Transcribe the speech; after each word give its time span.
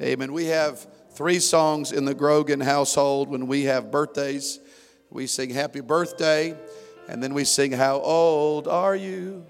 Amen. 0.00 0.32
We 0.32 0.46
have 0.46 0.86
three 1.10 1.38
songs 1.38 1.92
in 1.92 2.04
the 2.04 2.14
Grogan 2.14 2.60
household 2.60 3.28
when 3.28 3.46
we 3.46 3.64
have 3.64 3.90
birthdays. 3.90 4.58
We 5.10 5.26
sing 5.26 5.50
happy 5.50 5.80
birthday, 5.80 6.56
and 7.08 7.22
then 7.22 7.34
we 7.34 7.44
sing, 7.44 7.72
How 7.72 7.98
old 8.00 8.66
are 8.66 8.96
you? 8.96 9.44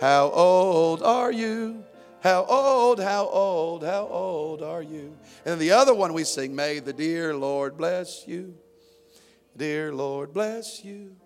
How 0.00 0.30
old 0.30 1.02
are 1.02 1.32
you? 1.32 1.84
How 2.22 2.44
old, 2.44 3.00
how 3.00 3.26
old, 3.26 3.84
how 3.84 4.06
old 4.06 4.62
are 4.62 4.82
you? 4.82 5.16
And 5.44 5.60
the 5.60 5.72
other 5.72 5.92
one 5.92 6.14
we 6.14 6.24
sing, 6.24 6.54
May 6.54 6.78
the 6.78 6.92
dear 6.92 7.34
Lord 7.34 7.76
bless 7.76 8.26
you. 8.26 8.54
Dear 9.56 9.92
Lord 9.92 10.32
bless 10.32 10.84
you. 10.84 11.16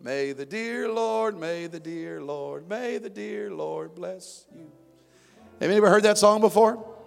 May 0.00 0.32
the 0.32 0.46
dear 0.46 0.88
Lord, 0.88 1.38
may 1.38 1.66
the 1.66 1.80
dear 1.80 2.22
Lord, 2.22 2.68
may 2.68 2.98
the 2.98 3.10
dear 3.10 3.50
Lord 3.50 3.96
bless 3.96 4.46
you. 4.54 4.70
Have 5.60 5.70
you 5.70 5.76
ever 5.76 5.90
heard 5.90 6.04
that 6.04 6.18
song 6.18 6.40
before? 6.40 6.97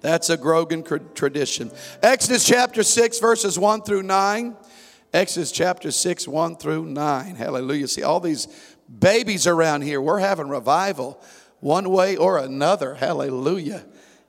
That's 0.00 0.30
a 0.30 0.36
Grogan 0.36 0.82
tradition. 1.14 1.70
Exodus 2.02 2.44
chapter 2.44 2.82
6, 2.82 3.18
verses 3.18 3.58
1 3.58 3.82
through 3.82 4.02
9. 4.02 4.56
Exodus 5.12 5.50
chapter 5.50 5.90
6, 5.90 6.28
1 6.28 6.56
through 6.56 6.84
9. 6.86 7.34
Hallelujah. 7.36 7.88
See, 7.88 8.02
all 8.02 8.20
these 8.20 8.48
babies 8.86 9.46
around 9.46 9.82
here, 9.82 10.00
we're 10.00 10.18
having 10.18 10.48
revival 10.48 11.20
one 11.60 11.88
way 11.90 12.16
or 12.16 12.38
another. 12.38 12.94
Hallelujah. 12.94 13.84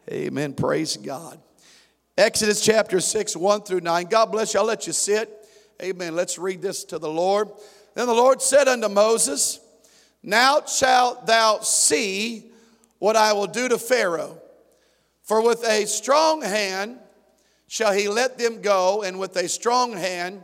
Amen. 0.10 0.54
Praise 0.54 0.96
God. 0.98 1.40
Exodus 2.18 2.62
chapter 2.62 3.00
6, 3.00 3.36
1 3.36 3.62
through 3.64 3.82
9. 3.82 4.06
God 4.06 4.32
bless 4.32 4.54
you. 4.54 4.60
I'll 4.60 4.66
let 4.66 4.88
you 4.88 4.94
sit. 4.94 5.30
Amen. 5.82 6.16
Let's 6.16 6.40
read 6.40 6.62
this 6.62 6.84
to 6.86 6.98
the 6.98 7.10
Lord. 7.10 7.50
Then 7.94 8.08
the 8.08 8.14
Lord 8.14 8.42
said 8.42 8.68
unto 8.68 8.88
Moses, 8.88 9.60
Now 10.24 10.62
shalt 10.66 11.28
thou 11.28 11.60
see 11.60 12.52
what 13.00 13.16
I 13.16 13.34
will 13.34 13.48
do 13.48 13.68
to 13.68 13.78
Pharaoh. 13.78 14.42
For 15.28 15.42
with 15.42 15.68
a 15.68 15.86
strong 15.86 16.42
hand 16.42 17.00
shall 17.68 17.92
he 17.92 18.08
let 18.08 18.38
them 18.38 18.62
go, 18.62 19.04
and 19.04 19.20
with 19.20 19.36
a 19.36 19.50
strong 19.50 19.92
hand 19.92 20.42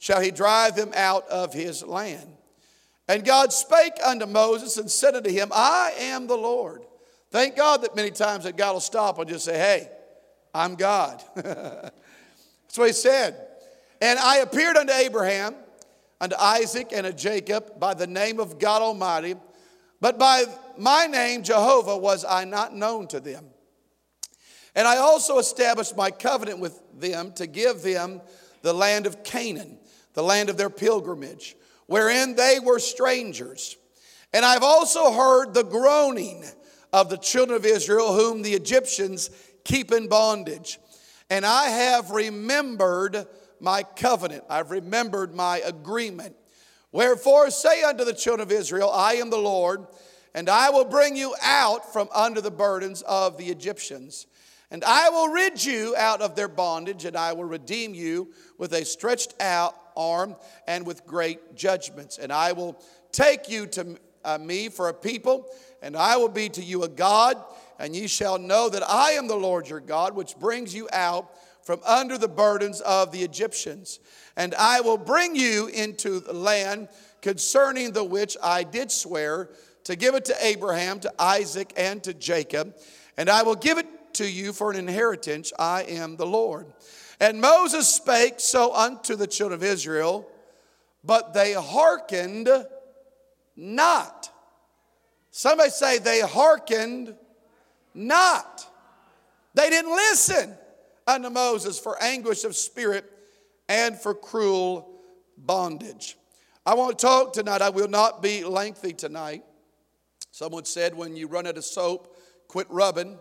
shall 0.00 0.20
he 0.20 0.32
drive 0.32 0.74
them 0.74 0.90
out 0.96 1.28
of 1.28 1.54
his 1.54 1.84
land. 1.84 2.28
And 3.06 3.24
God 3.24 3.52
spake 3.52 3.92
unto 4.04 4.26
Moses 4.26 4.76
and 4.76 4.90
said 4.90 5.14
unto 5.14 5.30
him, 5.30 5.50
I 5.54 5.92
am 5.98 6.26
the 6.26 6.36
Lord. 6.36 6.82
Thank 7.30 7.54
God 7.54 7.82
that 7.82 7.94
many 7.94 8.10
times 8.10 8.42
that 8.42 8.56
God 8.56 8.72
will 8.72 8.80
stop 8.80 9.20
and 9.20 9.28
just 9.28 9.44
say, 9.44 9.56
Hey, 9.56 9.88
I'm 10.52 10.74
God. 10.74 11.22
That's 11.36 11.92
what 12.74 12.88
he 12.88 12.92
said. 12.92 13.36
And 14.00 14.18
I 14.18 14.38
appeared 14.38 14.76
unto 14.76 14.92
Abraham, 14.92 15.54
unto 16.20 16.34
Isaac, 16.36 16.88
and 16.92 17.06
to 17.06 17.12
Jacob 17.12 17.78
by 17.78 17.94
the 17.94 18.08
name 18.08 18.40
of 18.40 18.58
God 18.58 18.82
Almighty, 18.82 19.36
but 20.00 20.18
by 20.18 20.44
my 20.76 21.06
name, 21.06 21.44
Jehovah, 21.44 21.96
was 21.96 22.24
I 22.24 22.44
not 22.44 22.74
known 22.74 23.06
to 23.08 23.20
them. 23.20 23.53
And 24.74 24.88
I 24.88 24.96
also 24.96 25.38
established 25.38 25.96
my 25.96 26.10
covenant 26.10 26.58
with 26.58 26.80
them 26.98 27.32
to 27.34 27.46
give 27.46 27.82
them 27.82 28.20
the 28.62 28.72
land 28.72 29.06
of 29.06 29.22
Canaan, 29.22 29.78
the 30.14 30.22
land 30.22 30.48
of 30.48 30.56
their 30.56 30.70
pilgrimage, 30.70 31.56
wherein 31.86 32.34
they 32.34 32.58
were 32.60 32.78
strangers. 32.78 33.76
And 34.32 34.44
I've 34.44 34.62
also 34.62 35.12
heard 35.12 35.54
the 35.54 35.62
groaning 35.62 36.44
of 36.92 37.08
the 37.08 37.18
children 37.18 37.56
of 37.56 37.66
Israel, 37.66 38.14
whom 38.14 38.42
the 38.42 38.54
Egyptians 38.54 39.30
keep 39.64 39.92
in 39.92 40.08
bondage. 40.08 40.78
And 41.30 41.46
I 41.46 41.68
have 41.68 42.10
remembered 42.10 43.26
my 43.60 43.82
covenant, 43.82 44.44
I've 44.50 44.70
remembered 44.70 45.34
my 45.34 45.58
agreement. 45.58 46.36
Wherefore, 46.92 47.50
say 47.50 47.82
unto 47.82 48.04
the 48.04 48.12
children 48.12 48.46
of 48.46 48.52
Israel, 48.52 48.90
I 48.90 49.14
am 49.14 49.30
the 49.30 49.38
Lord, 49.38 49.86
and 50.34 50.48
I 50.48 50.70
will 50.70 50.84
bring 50.84 51.16
you 51.16 51.34
out 51.42 51.92
from 51.92 52.08
under 52.14 52.40
the 52.40 52.50
burdens 52.50 53.02
of 53.02 53.36
the 53.36 53.46
Egyptians. 53.46 54.26
And 54.74 54.82
I 54.82 55.08
will 55.08 55.28
rid 55.28 55.64
you 55.64 55.94
out 55.96 56.20
of 56.20 56.34
their 56.34 56.48
bondage, 56.48 57.04
and 57.04 57.16
I 57.16 57.32
will 57.32 57.44
redeem 57.44 57.94
you 57.94 58.32
with 58.58 58.72
a 58.72 58.84
stretched 58.84 59.40
out 59.40 59.76
arm 59.96 60.34
and 60.66 60.84
with 60.84 61.06
great 61.06 61.54
judgments. 61.54 62.18
And 62.18 62.32
I 62.32 62.50
will 62.50 62.82
take 63.12 63.48
you 63.48 63.68
to 63.68 63.96
uh, 64.24 64.38
me 64.38 64.68
for 64.68 64.88
a 64.88 64.92
people, 64.92 65.46
and 65.80 65.96
I 65.96 66.16
will 66.16 66.28
be 66.28 66.48
to 66.48 66.60
you 66.60 66.82
a 66.82 66.88
God, 66.88 67.36
and 67.78 67.94
ye 67.94 68.08
shall 68.08 68.36
know 68.36 68.68
that 68.68 68.82
I 68.82 69.12
am 69.12 69.28
the 69.28 69.36
Lord 69.36 69.68
your 69.68 69.78
God, 69.78 70.16
which 70.16 70.36
brings 70.40 70.74
you 70.74 70.88
out 70.92 71.30
from 71.62 71.78
under 71.86 72.18
the 72.18 72.26
burdens 72.26 72.80
of 72.80 73.12
the 73.12 73.22
Egyptians. 73.22 74.00
And 74.36 74.56
I 74.56 74.80
will 74.80 74.98
bring 74.98 75.36
you 75.36 75.68
into 75.68 76.18
the 76.18 76.32
land 76.32 76.88
concerning 77.22 77.92
the 77.92 78.02
which 78.02 78.36
I 78.42 78.64
did 78.64 78.90
swear 78.90 79.50
to 79.84 79.94
give 79.94 80.16
it 80.16 80.24
to 80.24 80.36
Abraham, 80.44 80.98
to 80.98 81.12
Isaac, 81.16 81.72
and 81.76 82.02
to 82.02 82.12
Jacob. 82.12 82.74
And 83.16 83.30
I 83.30 83.44
will 83.44 83.54
give 83.54 83.78
it 83.78 83.86
to 84.14 84.30
you 84.30 84.52
for 84.52 84.70
an 84.70 84.76
inheritance. 84.76 85.52
I 85.58 85.82
am 85.82 86.16
the 86.16 86.26
Lord. 86.26 86.66
And 87.20 87.40
Moses 87.40 87.88
spake 87.88 88.34
so 88.38 88.74
unto 88.74 89.16
the 89.16 89.26
children 89.26 89.60
of 89.60 89.64
Israel, 89.64 90.28
but 91.04 91.34
they 91.34 91.52
hearkened 91.52 92.48
not. 93.56 94.30
Somebody 95.30 95.70
say 95.70 95.98
they 95.98 96.20
hearkened 96.20 97.14
not. 97.94 98.66
They 99.54 99.70
didn't 99.70 99.92
listen 99.92 100.54
unto 101.06 101.30
Moses 101.30 101.78
for 101.78 102.00
anguish 102.02 102.44
of 102.44 102.56
spirit 102.56 103.04
and 103.68 103.98
for 103.98 104.14
cruel 104.14 104.90
bondage. 105.36 106.16
I 106.66 106.74
want 106.74 106.98
to 106.98 107.06
talk 107.06 107.32
tonight. 107.32 107.62
I 107.62 107.70
will 107.70 107.88
not 107.88 108.22
be 108.22 108.44
lengthy 108.44 108.92
tonight. 108.92 109.44
Someone 110.30 110.64
said 110.64 110.94
when 110.94 111.14
you 111.14 111.28
run 111.28 111.46
out 111.46 111.58
of 111.58 111.64
soap, 111.64 112.16
quit 112.48 112.66
rubbing. 112.70 113.18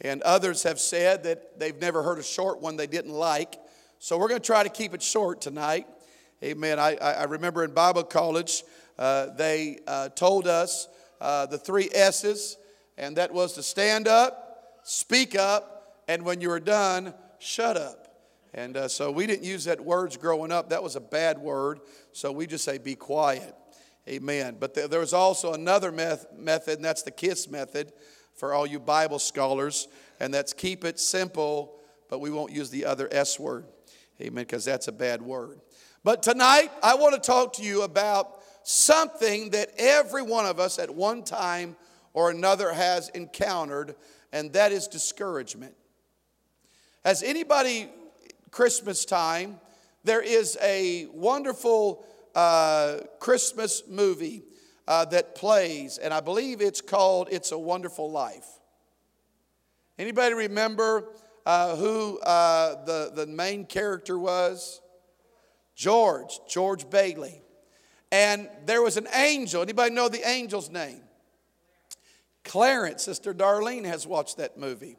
And 0.00 0.22
others 0.22 0.62
have 0.62 0.78
said 0.78 1.24
that 1.24 1.58
they've 1.58 1.78
never 1.80 2.02
heard 2.02 2.18
a 2.18 2.22
short 2.22 2.60
one 2.60 2.76
they 2.76 2.86
didn't 2.86 3.12
like. 3.12 3.56
So 3.98 4.16
we're 4.16 4.28
going 4.28 4.40
to 4.40 4.46
try 4.46 4.62
to 4.62 4.68
keep 4.68 4.94
it 4.94 5.02
short 5.02 5.40
tonight. 5.40 5.86
Amen. 6.42 6.78
I, 6.78 6.96
I 6.96 7.24
remember 7.24 7.64
in 7.64 7.72
Bible 7.72 8.04
college, 8.04 8.62
uh, 8.96 9.34
they 9.34 9.80
uh, 9.88 10.10
told 10.10 10.46
us 10.46 10.88
uh, 11.20 11.46
the 11.46 11.58
three 11.58 11.88
S's, 11.92 12.56
and 12.96 13.16
that 13.16 13.32
was 13.32 13.54
to 13.54 13.62
stand 13.62 14.06
up, 14.06 14.80
speak 14.84 15.36
up, 15.36 16.04
and 16.06 16.24
when 16.24 16.40
you 16.40 16.48
were 16.48 16.60
done, 16.60 17.12
shut 17.40 17.76
up. 17.76 18.06
And 18.54 18.76
uh, 18.76 18.88
so 18.88 19.10
we 19.10 19.26
didn't 19.26 19.44
use 19.44 19.64
that 19.64 19.80
words 19.80 20.16
growing 20.16 20.52
up. 20.52 20.70
That 20.70 20.82
was 20.82 20.96
a 20.96 21.00
bad 21.00 21.38
word. 21.38 21.80
So 22.12 22.30
we 22.30 22.46
just 22.46 22.64
say, 22.64 22.78
be 22.78 22.94
quiet. 22.94 23.54
Amen. 24.08 24.56
But 24.58 24.74
th- 24.74 24.90
there 24.90 25.00
was 25.00 25.12
also 25.12 25.52
another 25.52 25.92
meth- 25.92 26.26
method, 26.36 26.76
and 26.76 26.84
that's 26.84 27.02
the 27.02 27.10
KISS 27.10 27.48
method 27.48 27.92
for 28.38 28.54
all 28.54 28.66
you 28.66 28.78
Bible 28.78 29.18
scholars. 29.18 29.88
And 30.20 30.32
that's 30.32 30.52
keep 30.52 30.84
it 30.84 30.98
simple, 30.98 31.78
but 32.08 32.20
we 32.20 32.30
won't 32.30 32.52
use 32.52 32.70
the 32.70 32.86
other 32.86 33.08
S 33.12 33.38
word. 33.38 33.66
Amen, 34.20 34.44
because 34.44 34.64
that's 34.64 34.88
a 34.88 34.92
bad 34.92 35.20
word. 35.20 35.60
But 36.04 36.22
tonight, 36.22 36.70
I 36.82 36.94
want 36.94 37.14
to 37.14 37.20
talk 37.20 37.54
to 37.54 37.62
you 37.62 37.82
about 37.82 38.40
something 38.62 39.50
that 39.50 39.70
every 39.76 40.22
one 40.22 40.46
of 40.46 40.58
us 40.58 40.78
at 40.78 40.94
one 40.94 41.22
time 41.22 41.76
or 42.14 42.30
another 42.30 42.72
has 42.72 43.08
encountered, 43.10 43.94
and 44.32 44.52
that 44.52 44.72
is 44.72 44.88
discouragement. 44.88 45.74
Has 47.04 47.22
anybody, 47.22 47.88
Christmas 48.50 49.04
time, 49.04 49.60
there 50.04 50.22
is 50.22 50.56
a 50.62 51.06
wonderful 51.12 52.04
uh, 52.34 52.98
Christmas 53.20 53.82
movie 53.88 54.42
uh, 54.88 55.04
that 55.04 55.34
plays, 55.34 55.98
and 55.98 56.14
I 56.14 56.20
believe 56.20 56.62
it's 56.62 56.80
called 56.80 57.28
It's 57.30 57.52
a 57.52 57.58
Wonderful 57.58 58.10
Life. 58.10 58.46
Anybody 59.98 60.34
remember 60.34 61.10
uh, 61.44 61.76
who 61.76 62.18
uh, 62.20 62.84
the, 62.86 63.12
the 63.14 63.26
main 63.26 63.66
character 63.66 64.18
was? 64.18 64.80
George, 65.74 66.40
George 66.48 66.88
Bailey. 66.88 67.42
And 68.10 68.48
there 68.64 68.80
was 68.80 68.96
an 68.96 69.06
angel. 69.12 69.60
Anybody 69.60 69.94
know 69.94 70.08
the 70.08 70.26
angel's 70.26 70.70
name? 70.70 71.02
Clarence. 72.42 73.02
Sister 73.02 73.34
Darlene 73.34 73.84
has 73.84 74.06
watched 74.06 74.38
that 74.38 74.56
movie. 74.56 74.96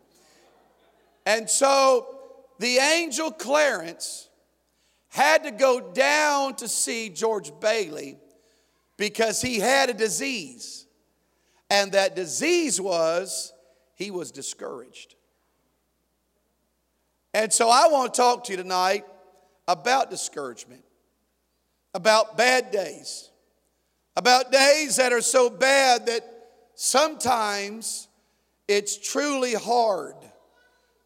And 1.26 1.50
so 1.50 2.20
the 2.60 2.78
angel 2.78 3.32
Clarence 3.32 4.30
had 5.08 5.46
to 5.46 5.52
go 5.52 5.82
down 5.82 6.56
to 6.58 6.68
see 6.68 7.10
George 7.10 7.52
Bailey 7.60 8.20
because 9.00 9.42
he 9.42 9.60
had 9.60 9.90
a 9.90 9.94
disease. 9.94 10.86
And 11.72 11.94
that 11.94 12.16
disease 12.16 12.80
was 12.80 13.54
he 13.96 14.12
was 14.12 14.30
discouraged. 14.30 15.16
And 17.34 17.52
so 17.52 17.70
I 17.70 17.88
want 17.88 18.14
to 18.14 18.18
talk 18.18 18.44
to 18.46 18.52
you 18.52 18.58
tonight 18.58 19.06
about 19.68 20.10
discouragement, 20.10 20.84
about 21.94 22.38
bad 22.38 22.72
days, 22.72 23.30
about 24.16 24.52
days 24.52 24.98
that 24.98 25.14
are 25.14 25.22
so 25.22 25.50
bad 25.50 26.08
that 26.08 26.24
sometimes 26.76 28.10
it's 28.68 28.98
truly 28.98 29.54
hard 29.54 30.16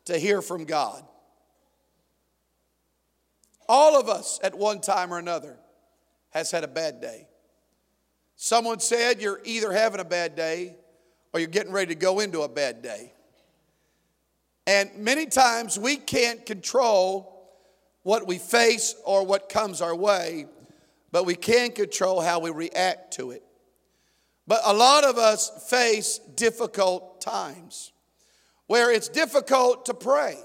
to 0.05 0.17
hear 0.17 0.41
from 0.41 0.65
God. 0.65 1.03
All 3.69 3.99
of 3.99 4.09
us 4.09 4.39
at 4.43 4.57
one 4.57 4.81
time 4.81 5.13
or 5.13 5.19
another 5.19 5.57
has 6.31 6.49
had 6.49 6.63
a 6.63 6.67
bad 6.67 6.99
day. 6.99 7.27
Someone 8.43 8.81
said 8.81 9.21
you're 9.21 9.39
either 9.45 9.71
having 9.71 10.01
a 10.01 10.03
bad 10.03 10.35
day 10.35 10.75
or 11.31 11.39
you're 11.39 11.47
getting 11.47 11.71
ready 11.71 11.95
to 11.95 11.97
go 11.97 12.19
into 12.19 12.41
a 12.41 12.49
bad 12.49 12.81
day. 12.81 13.13
And 14.67 14.93
many 14.97 15.27
times 15.27 15.79
we 15.79 15.95
can't 15.95 16.45
control 16.45 17.47
what 18.01 18.27
we 18.27 18.37
face 18.37 18.95
or 19.05 19.25
what 19.25 19.47
comes 19.47 19.79
our 19.79 19.95
way, 19.95 20.47
but 21.09 21.25
we 21.25 21.35
can 21.35 21.71
control 21.71 22.19
how 22.19 22.39
we 22.39 22.49
react 22.49 23.13
to 23.13 23.31
it. 23.31 23.45
But 24.45 24.59
a 24.65 24.73
lot 24.73 25.05
of 25.05 25.17
us 25.17 25.65
face 25.69 26.19
difficult 26.35 27.21
times 27.21 27.93
where 28.67 28.91
it's 28.91 29.07
difficult 29.07 29.85
to 29.85 29.93
pray, 29.93 30.35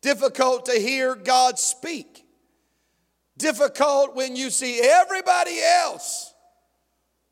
difficult 0.00 0.64
to 0.64 0.72
hear 0.72 1.14
God 1.14 1.58
speak, 1.58 2.24
difficult 3.36 4.16
when 4.16 4.36
you 4.36 4.48
see 4.48 4.80
everybody 4.80 5.60
else 5.60 6.27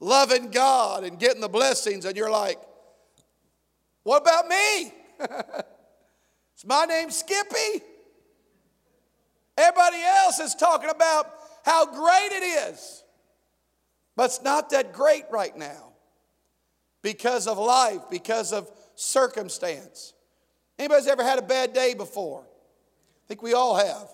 loving 0.00 0.50
God 0.50 1.04
and 1.04 1.18
getting 1.18 1.40
the 1.40 1.48
blessings, 1.48 2.04
and 2.04 2.16
you're 2.16 2.30
like, 2.30 2.58
what 4.02 4.22
about 4.22 4.46
me? 4.48 4.92
Is 6.56 6.64
my 6.64 6.84
name 6.84 7.10
Skippy? 7.10 7.82
Everybody 9.58 10.02
else 10.02 10.38
is 10.38 10.54
talking 10.54 10.90
about 10.90 11.26
how 11.64 11.86
great 11.86 12.28
it 12.30 12.42
is. 12.42 13.02
But 14.14 14.26
it's 14.26 14.42
not 14.42 14.70
that 14.70 14.92
great 14.92 15.24
right 15.30 15.56
now 15.56 15.92
because 17.02 17.46
of 17.46 17.56
life, 17.58 18.02
because 18.10 18.52
of 18.52 18.70
circumstance. 18.94 20.12
Anybody's 20.78 21.06
ever 21.06 21.22
had 21.24 21.38
a 21.38 21.42
bad 21.42 21.72
day 21.72 21.94
before? 21.94 22.42
I 22.42 23.24
think 23.28 23.42
we 23.42 23.54
all 23.54 23.76
have. 23.76 24.08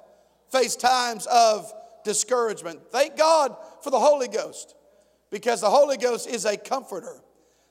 Faced 0.51 0.81
times 0.81 1.27
of 1.27 1.73
discouragement. 2.05 2.81
Thank 2.91 3.17
God 3.17 3.57
for 3.83 3.91
the 3.91 3.99
Holy 3.99 4.29
Ghost 4.29 4.77
because 5.33 5.63
the 5.63 5.71
Holy 5.71 5.97
Ghost 5.97 6.29
is 6.29 6.45
a 6.45 6.57
comforter 6.57 7.21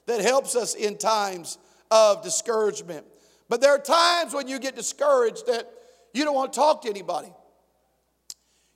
that 0.07 0.19
helps 0.19 0.55
us 0.55 0.73
in 0.73 0.97
times 0.97 1.59
of 1.91 2.23
discouragement. 2.23 3.05
But 3.47 3.61
there 3.61 3.71
are 3.71 3.79
times 3.79 4.33
when 4.33 4.47
you 4.47 4.59
get 4.59 4.75
discouraged 4.75 5.45
that 5.45 5.71
you 6.13 6.25
don't 6.25 6.35
want 6.35 6.51
to 6.51 6.59
talk 6.59 6.81
to 6.81 6.89
anybody. 6.89 7.31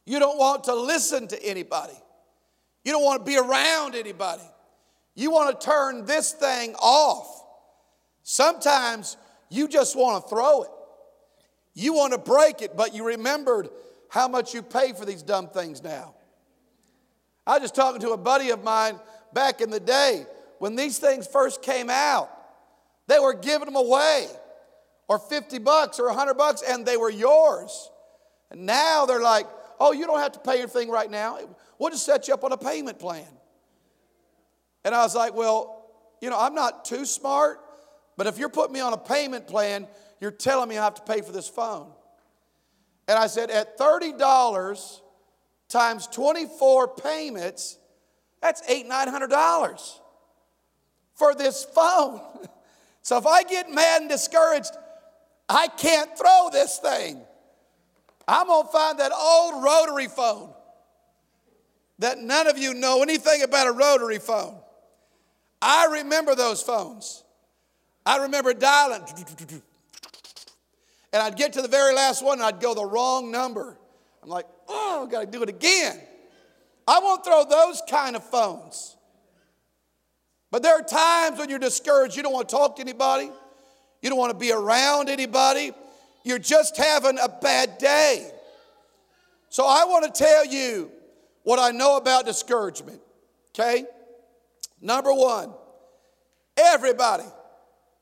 You 0.06 0.20
don't 0.20 0.38
want 0.38 0.66
to 0.66 0.76
listen 0.76 1.28
to 1.30 1.44
anybody. 1.44 1.96
You 2.84 2.92
don't 2.92 3.04
want 3.04 3.26
to 3.26 3.30
be 3.30 3.38
around 3.38 3.96
anybody. 3.96 4.44
You 5.16 5.32
want 5.32 5.60
to 5.60 5.66
turn 5.66 6.06
this 6.06 6.32
thing 6.34 6.76
off. 6.76 7.44
Sometimes 8.22 9.18
you 9.50 9.68
just 9.68 9.96
want 9.96 10.24
to 10.24 10.30
throw 10.30 10.62
it. 10.62 10.70
You 11.74 11.94
want 11.94 12.14
to 12.14 12.20
break 12.20 12.62
it, 12.62 12.78
but 12.78 12.94
you 12.94 13.08
remembered 13.08 13.70
how 14.10 14.28
much 14.28 14.54
you 14.54 14.62
pay 14.62 14.94
for 14.94 15.06
these 15.06 15.24
dumb 15.24 15.48
things 15.48 15.82
now. 15.82 16.14
I 17.48 17.54
was 17.54 17.62
just 17.62 17.76
talking 17.76 18.02
to 18.02 18.12
a 18.12 18.18
buddy 18.18 18.50
of 18.50 18.64
mine 18.64 19.00
back 19.34 19.62
in 19.62 19.70
the 19.70 19.80
day 19.80 20.26
when 20.60 20.76
these 20.76 20.98
things 20.98 21.28
first 21.28 21.62
came 21.62 21.90
out. 21.90 22.30
They 23.08 23.20
were 23.20 23.34
giving 23.34 23.66
them 23.66 23.76
away, 23.76 24.28
or 25.08 25.20
50 25.20 25.60
bucks 25.60 26.00
or 26.00 26.08
100 26.08 26.34
bucks, 26.34 26.64
and 26.68 26.86
they 26.86 26.98
were 26.98 27.12
yours. 27.12 27.90
And 28.50 28.66
now 28.66 29.06
they're 29.06 29.22
like, 29.22 29.46
oh, 29.80 29.92
you 29.92 30.08
don't 30.08 30.20
have 30.20 30.32
to 30.34 30.40
pay 30.40 30.60
anything 30.60 30.90
right 30.90 31.10
now. 31.10 31.38
We'll 31.78 31.92
just 31.92 32.06
set 32.06 32.28
you 32.28 32.34
up 32.34 32.44
on 32.44 32.52
a 32.52 32.58
payment 32.58 33.00
plan. 33.00 33.28
And 34.84 34.96
I 34.96 35.04
was 35.04 35.16
like, 35.16 35.36
well, 35.36 35.92
you 36.22 36.30
know, 36.30 36.40
I'm 36.40 36.56
not 36.56 36.86
too 36.86 37.06
smart, 37.06 37.60
but 38.18 38.28
if 38.28 38.38
you're 38.38 38.50
putting 38.50 38.74
me 38.74 38.80
on 38.80 38.94
a 38.94 38.98
payment 38.98 39.48
plan, 39.48 39.88
you're 40.20 40.32
telling 40.32 40.70
me 40.70 40.78
I 40.78 40.84
have 40.84 40.96
to 40.96 41.02
pay 41.02 41.22
for 41.22 41.32
this 41.32 41.48
phone. 41.48 41.92
And 43.08 43.20
I 43.20 43.28
said, 43.28 43.52
at 43.52 43.78
$30 43.78 45.02
times 45.70 46.08
24 46.08 46.96
payments, 46.96 47.78
that's 48.42 48.62
eight, 48.70 48.88
nine 48.88 49.08
hundred 49.08 49.30
dollars 49.30 50.00
for 51.16 51.36
this 51.36 51.64
phone. 51.64 52.22
So 53.02 53.20
if 53.20 53.28
I 53.28 53.44
get 53.44 53.70
mad 53.70 54.02
and 54.02 54.10
discouraged, 54.10 54.72
I 55.48 55.68
can't 55.68 56.10
throw 56.18 56.50
this 56.52 56.80
thing. 56.80 57.22
I'm 58.28 58.48
gonna 58.48 58.68
find 58.70 58.98
that 58.98 59.12
old 59.12 59.64
rotary 59.64 60.08
phone 60.08 60.52
that 62.00 62.18
none 62.18 62.48
of 62.48 62.58
you 62.58 62.74
know 62.74 63.04
anything 63.04 63.44
about 63.44 63.68
a 63.68 63.72
rotary 63.72 64.18
phone. 64.18 64.58
I 65.62 65.86
remember 66.00 66.34
those 66.34 66.64
phones. 66.64 67.24
I 68.06 68.24
remember 68.24 68.56
dialing, 68.56 69.04
and 71.14 71.22
I'd 71.22 71.38
get 71.38 71.54
to 71.54 71.62
the 71.62 71.68
very 71.68 71.94
last 71.94 72.24
one 72.24 72.40
and 72.40 72.46
I'd 72.46 72.60
go 72.60 72.74
the 72.74 72.86
wrong 72.86 73.32
number. 73.32 73.78
I'm 74.22 74.30
like, 74.30 74.48
oh, 74.68 75.04
I've 75.04 75.12
got 75.12 75.22
to 75.22 75.26
do 75.28 75.44
it 75.44 75.50
again. 75.50 76.00
I 76.88 77.00
won't 77.00 77.26
throw 77.26 77.46
those 77.46 77.82
kind 77.90 78.16
of 78.16 78.24
phones. 78.24 78.96
But 80.52 80.64
there 80.64 80.76
are 80.76 80.84
times 80.84 81.40
when 81.40 81.50
you're 81.50 81.60
discouraged, 81.60 82.16
you 82.16 82.24
don't 82.24 82.34
want 82.34 82.48
to 82.50 82.56
talk 82.56 82.78
to 82.78 82.82
anybody, 82.82 83.30
you 84.02 84.10
don't 84.10 84.20
want 84.20 84.32
to 84.32 84.38
be 84.38 84.52
around 84.52 85.10
anybody, 85.10 85.72
you're 86.24 86.40
just 86.40 86.78
having 86.78 87.18
a 87.20 87.28
bad 87.28 87.78
day. 87.78 88.32
So 89.50 89.66
I 89.66 89.86
want 89.86 90.14
to 90.14 90.24
tell 90.24 90.46
you 90.46 90.92
what 91.44 91.60
I 91.60 91.72
know 91.72 91.98
about 91.98 92.26
discouragement, 92.26 93.02
okay? 93.52 93.86
Number 94.82 95.14
one, 95.14 95.54
everybody 96.58 97.26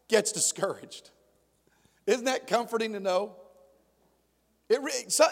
gets 0.08 0.32
discouraged. 0.32 1.10
Isn't 2.06 2.26
that 2.26 2.48
comforting 2.48 2.94
to 2.94 3.00
know? 3.00 3.36
It, 4.70 5.12
so, 5.12 5.26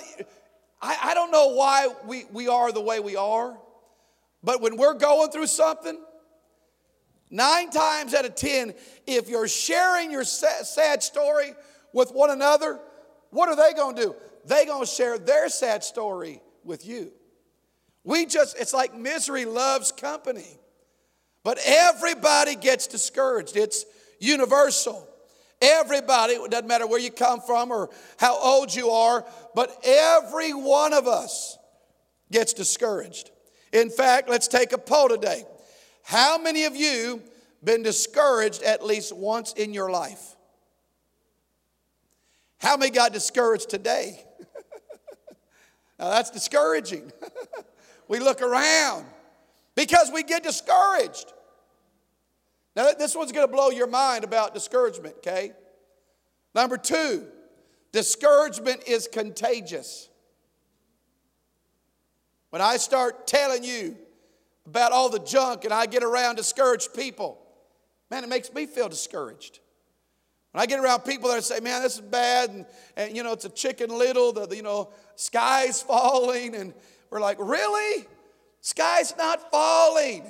I, 0.82 0.98
I 1.04 1.14
don't 1.14 1.32
know 1.32 1.50
why 1.50 1.90
we, 2.06 2.26
we 2.32 2.48
are 2.48 2.72
the 2.72 2.82
way 2.82 3.00
we 3.00 3.16
are, 3.16 3.58
but 4.44 4.62
when 4.62 4.78
we're 4.78 4.96
going 4.96 5.30
through 5.30 5.48
something, 5.48 6.00
nine 7.30 7.70
times 7.70 8.14
out 8.14 8.26
of 8.26 8.36
ten, 8.36 8.74
if 9.06 9.30
you're 9.30 9.48
sharing 9.48 10.12
your 10.12 10.24
sad 10.24 11.04
story 11.04 11.54
with 11.94 12.12
one 12.12 12.32
another, 12.32 12.80
what 13.30 13.50
are 13.50 13.56
they 13.56 13.74
going 13.74 13.96
to 13.96 14.02
do? 14.02 14.16
They're 14.46 14.66
going 14.66 14.84
to 14.84 14.90
share 14.90 15.20
their 15.20 15.50
sad 15.50 15.84
story 15.84 16.42
with 16.64 16.86
you. 16.86 17.12
We 18.04 18.26
just, 18.26 18.60
it's 18.60 18.74
like 18.74 18.96
misery 18.96 19.46
loves 19.46 19.92
company. 19.92 20.58
But 21.44 21.60
everybody 21.66 22.56
gets 22.56 22.88
discouraged. 22.88 23.56
It's 23.56 23.86
universal. 24.20 25.08
Everybody, 25.62 26.34
it 26.34 26.50
doesn't 26.50 26.68
matter 26.68 26.88
where 26.88 27.00
you 27.00 27.12
come 27.12 27.40
from 27.40 27.72
or 27.72 27.90
how 28.18 28.38
old 28.40 28.74
you 28.74 28.90
are, 28.90 29.24
but 29.54 29.78
every 29.84 30.54
one 30.54 30.92
of 30.94 31.08
us 31.08 31.58
gets 32.32 32.54
discouraged. 32.54 33.30
In 33.72 33.90
fact, 33.90 34.28
let's 34.28 34.48
take 34.48 34.74
a 34.74 34.78
poll 34.78 35.08
today. 35.08 35.44
How 36.04 36.40
many 36.40 36.66
of 36.66 36.76
you 36.76 37.22
been 37.64 37.84
discouraged 37.84 38.64
at 38.64 38.84
least 38.84 39.16
once 39.16 39.54
in 39.54 39.74
your 39.74 39.92
life? 39.92 40.36
How 42.58 42.76
many 42.76 42.92
got 42.92 43.14
discouraged 43.14 43.70
today? 43.70 44.24
now 46.00 46.10
that's 46.10 46.32
discouraging. 46.32 47.12
we 48.08 48.20
look 48.20 48.42
around 48.42 49.06
because 49.76 50.12
we 50.12 50.24
get 50.24 50.44
discouraged. 50.44 51.34
Now, 52.76 52.92
this 52.98 53.16
one's 53.16 53.32
going 53.32 53.48
to 53.48 53.52
blow 53.52 53.70
your 53.70 53.88
mind 53.88 54.24
about 54.24 54.54
discouragement, 54.54 55.16
okay? 55.18 55.52
Number 56.56 56.78
two, 56.78 57.28
discouragement 57.92 58.84
is 58.88 59.08
contagious. 59.08 60.10
When 62.50 62.62
I 62.62 62.78
start 62.78 63.28
telling 63.28 63.64
you 63.64 63.98
about 64.66 64.92
all 64.92 65.10
the 65.10 65.20
junk 65.20 65.66
and 65.66 65.74
I 65.74 65.86
get 65.86 66.04
around 66.04 66.36
discouraged 66.36 66.94
people, 66.94 67.42
man, 68.10 68.24
it 68.24 68.30
makes 68.30 68.54
me 68.54 68.66
feel 68.66 68.90
discouraged. 68.90 69.60
When 70.52 70.62
I 70.62 70.66
get 70.66 70.80
around 70.80 71.02
people 71.02 71.30
that 71.30 71.44
say, 71.44 71.62
man, 71.62 71.82
this 71.82 71.96
is 71.96 72.02
bad, 72.02 72.50
and, 72.50 72.66
and 72.98 73.16
you 73.16 73.24
know, 73.24 73.32
it's 73.32 73.46
a 73.46 73.50
chicken 73.50 73.90
little, 73.90 74.34
the, 74.34 74.48
the, 74.48 74.56
you 74.56 74.64
know, 74.64 74.90
sky's 75.16 75.82
falling, 75.88 76.56
and 76.56 76.74
we're 77.10 77.22
like, 77.22 77.38
really? 77.40 78.06
Sky's 78.60 79.16
not 79.18 79.50
falling. 79.50 80.24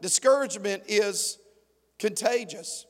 Discouragement 0.00 0.84
is 0.86 1.38
contagious. 1.98 2.86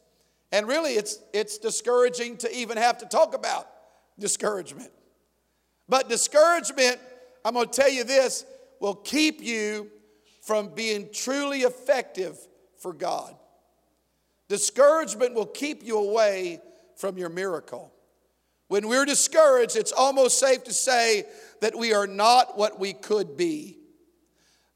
And 0.52 0.66
really, 0.68 0.92
it's, 0.92 1.18
it's 1.32 1.58
discouraging 1.58 2.36
to 2.38 2.56
even 2.56 2.76
have 2.76 2.98
to 2.98 3.06
talk 3.06 3.34
about 3.34 3.68
discouragement. 4.18 4.90
But 5.88 6.08
discouragement, 6.08 6.98
I'm 7.44 7.54
going 7.54 7.68
to 7.68 7.72
tell 7.72 7.90
you 7.90 8.04
this, 8.04 8.44
will 8.80 8.94
keep 8.94 9.42
you 9.42 9.90
from 10.42 10.68
being 10.68 11.08
truly 11.12 11.60
effective 11.60 12.38
for 12.78 12.92
God. 12.92 13.34
Discouragement 14.48 15.34
will 15.34 15.46
keep 15.46 15.82
you 15.82 15.98
away 15.98 16.60
from 16.96 17.18
your 17.18 17.28
miracle. 17.28 17.92
When 18.68 18.88
we're 18.88 19.04
discouraged, 19.04 19.76
it's 19.76 19.92
almost 19.92 20.38
safe 20.38 20.64
to 20.64 20.72
say 20.72 21.24
that 21.60 21.76
we 21.76 21.92
are 21.94 22.06
not 22.06 22.56
what 22.56 22.78
we 22.80 22.92
could 22.92 23.36
be. 23.36 23.78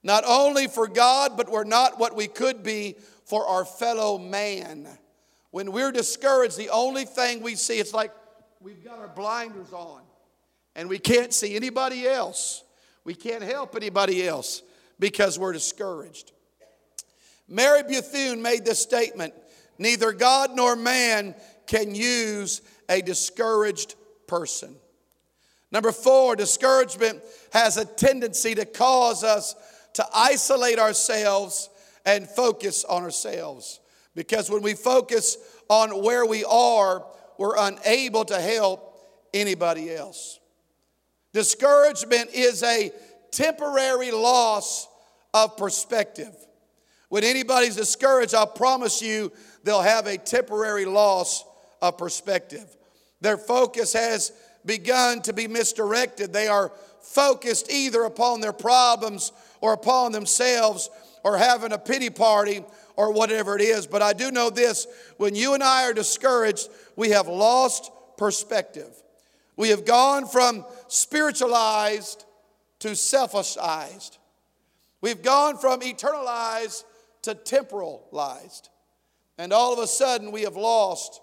Not 0.03 0.25
only 0.27 0.67
for 0.67 0.89
God, 0.89 1.37
but 1.37 1.51
we're 1.51 1.65
not 1.65 1.99
what 1.99 2.17
we 2.17 2.27
could 2.27 2.63
be 2.63 2.97
for 3.25 3.47
our 3.47 3.65
fellow 3.65 4.19
man. 4.19 4.89
When 5.51 5.73
we're 5.73 5.93
discouraged, 5.93 6.57
the 6.57 6.71
only 6.71 7.05
thing 7.05 7.43
we 7.43 7.55
see, 7.55 7.79
it's 7.79 7.93
like 7.93 8.13
we've 8.61 8.85
got 8.85 8.99
our 8.99 9.09
blinders 9.09 9.73
on 9.73 10.03
and 10.75 10.89
we 10.89 10.99
can't 10.99 11.33
see 11.33 11.57
anybody 11.57 12.07
else. 12.07 12.65
We 13.05 13.15
can't 13.15 13.43
help 13.43 13.77
anybody 13.77 14.27
else 14.27 14.63
because 14.99 15.39
we're 15.39 15.53
discouraged. 15.53 16.33
Mary 17.49 17.83
Bethune 17.83 18.41
made 18.43 18.65
this 18.65 18.81
statement 18.81 19.35
Neither 19.81 20.13
God 20.13 20.51
nor 20.55 20.77
man 20.77 21.35
can 21.67 21.95
use 21.95 22.61
a 22.91 23.01
discouraged 23.01 23.95
person. 24.27 24.77
Number 25.73 25.91
four, 25.91 26.37
discouragement 26.37 27.23
has 27.55 27.79
a 27.79 27.87
tendency 27.87 28.55
to 28.57 28.67
cause 28.67 29.25
us 29.25 29.55
to 30.01 30.07
isolate 30.15 30.79
ourselves 30.79 31.69
and 32.07 32.27
focus 32.27 32.85
on 32.85 33.03
ourselves. 33.03 33.81
Because 34.15 34.51
when 34.51 34.63
we 34.63 34.73
focus 34.73 35.37
on 35.69 36.03
where 36.03 36.25
we 36.25 36.43
are, 36.45 37.05
we're 37.39 37.57
unable 37.59 38.25
to 38.25 38.41
help 38.41 38.99
anybody 39.35 39.95
else. 39.95 40.41
Discouragement 41.35 42.31
is 42.33 42.63
a 42.63 42.91
temporary 43.31 44.11
loss 44.11 44.89
of 45.35 45.59
perspective. 45.59 46.35
When 47.11 47.23
anybody's 47.23 47.77
discouraged, 47.77 48.35
I'll 48.35 48.47
promise 48.47 49.03
you 49.03 49.31
they'll 49.65 49.83
have 49.83 50.07
a 50.07 50.17
temporary 50.17 50.87
loss 50.87 51.45
of 51.83 51.99
perspective. 51.99 52.65
Their 53.21 53.37
focus 53.37 53.93
has 53.93 54.33
begun 54.65 55.21
to 55.23 55.35
be 55.35 55.47
misdirected. 55.47 56.33
They 56.33 56.49
are 56.49 56.73
focused 57.03 57.71
either 57.71 58.05
upon 58.05 58.41
their 58.41 58.53
problems 58.53 59.33
or 59.61 59.73
upon 59.73 60.13
themselves 60.13 60.91
or 61.23 61.37
having 61.37 61.73
a 61.73 61.79
pity 61.79 62.11
party 62.11 62.65
or 62.97 63.13
whatever 63.13 63.57
it 63.57 63.63
is. 63.63 63.87
But 63.87 64.03
I 64.03 64.13
do 64.13 64.31
know 64.31 64.51
this 64.51 64.87
when 65.17 65.35
you 65.35 65.55
and 65.55 65.63
I 65.63 65.85
are 65.85 65.93
discouraged, 65.93 66.69
we 66.97 67.11
have 67.11 67.29
lost 67.29 67.91
perspective. 68.17 68.91
We 69.57 69.71
have 69.71 69.85
gone 69.85 70.27
from 70.27 70.65
spiritualized 70.89 72.25
to 72.81 72.89
selfishized. 72.91 74.19
We've 75.01 75.23
gone 75.23 75.59
from 75.59 75.81
eternalized 75.81 76.85
to 77.23 77.35
temporalized. 77.35 78.69
And 79.39 79.53
all 79.53 79.73
of 79.73 79.79
a 79.79 79.87
sudden, 79.87 80.33
we 80.33 80.43
have 80.43 80.57
lost 80.57 81.21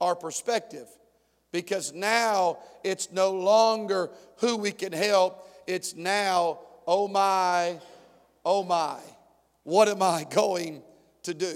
our 0.00 0.14
perspective 0.14 0.86
because 1.50 1.92
now 1.92 2.58
it's 2.84 3.10
no 3.10 3.32
longer 3.32 4.10
who 4.38 4.56
we 4.56 4.70
can 4.70 4.92
help. 4.92 5.44
It's 5.66 5.94
now, 5.94 6.60
oh 6.88 7.06
my, 7.06 7.78
oh 8.46 8.64
my, 8.64 8.98
what 9.62 9.88
am 9.88 10.02
I 10.02 10.24
going 10.28 10.82
to 11.24 11.34
do? 11.34 11.54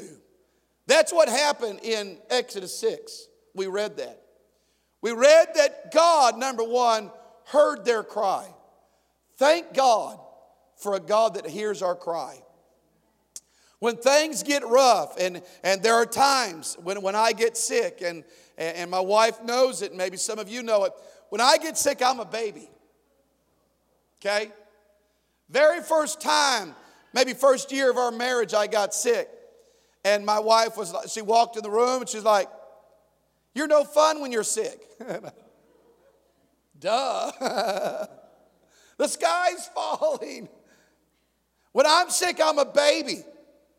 That's 0.87 1.11
what 1.11 1.29
happened 1.29 1.81
in 1.83 2.19
Exodus 2.29 2.79
6. 2.79 3.29
We 3.55 3.67
read 3.67 3.97
that. 3.97 4.21
We 5.01 5.13
read 5.13 5.49
that 5.55 5.91
God, 5.91 6.39
number 6.39 6.63
one, 6.63 7.11
heard 7.47 7.87
their 7.87 8.03
cry. 8.03 8.47
Thank 9.39 9.73
God 9.73 10.21
for 10.77 10.95
a 10.95 11.01
God 11.01 11.35
that 11.35 11.47
hears 11.47 11.81
our 11.81 11.97
cry. 11.97 12.39
When 13.79 13.97
things 13.97 14.43
get 14.43 14.63
rough, 14.69 15.19
and, 15.19 15.43
and 15.65 15.83
there 15.83 15.95
are 15.95 16.07
times 16.07 16.77
when, 16.83 17.01
when 17.01 17.17
I 17.17 17.33
get 17.33 17.57
sick, 17.57 18.03
and, 18.05 18.23
and 18.59 18.91
my 18.91 19.01
wife 19.01 19.43
knows 19.43 19.81
it, 19.81 19.95
maybe 19.95 20.19
some 20.19 20.39
of 20.39 20.51
you 20.51 20.63
know 20.63 20.85
it. 20.85 20.93
When 21.31 21.41
I 21.41 21.57
get 21.57 21.79
sick, 21.79 22.03
I'm 22.05 22.21
a 22.21 22.27
baby. 22.27 22.69
Okay? 24.21 24.53
Very 25.53 25.81
first 25.83 26.21
time, 26.21 26.75
maybe 27.13 27.35
first 27.35 27.71
year 27.71 27.91
of 27.91 27.97
our 27.97 28.11
marriage, 28.11 28.55
I 28.55 28.67
got 28.67 28.93
sick. 28.93 29.29
And 30.05 30.27
my 30.27 30.41
wife 30.41 30.77
was, 30.77 30.93
she 31.13 31.23
walked 31.23 31.57
in 31.57 31.63
the 31.63 31.71
room 31.71 32.01
and 32.01 32.09
she's 32.09 32.25
like, 32.25 32.49
You're 33.55 33.69
no 33.69 33.85
fun 33.85 34.21
when 34.21 34.33
you're 34.33 34.43
sick. 34.43 34.81
Duh. 36.81 37.31
the 38.97 39.07
sky's 39.07 39.69
falling. 39.73 40.49
When 41.71 41.87
I'm 41.87 42.11
sick, 42.11 42.41
I'm 42.43 42.59
a 42.59 42.65
baby 42.65 43.23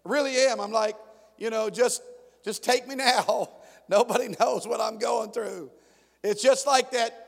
really 0.06 0.36
am. 0.38 0.60
I'm 0.60 0.72
like, 0.72 0.96
you 1.38 1.50
know, 1.50 1.70
just 1.70 2.02
just 2.44 2.64
take 2.64 2.88
me 2.88 2.96
now. 2.96 3.50
Nobody 3.90 4.34
knows 4.40 4.68
what 4.68 4.80
I'm 4.80 4.98
going 4.98 5.32
through. 5.32 5.72
It's 6.24 6.42
just 6.42 6.66
like 6.68 6.92
that. 6.92 7.20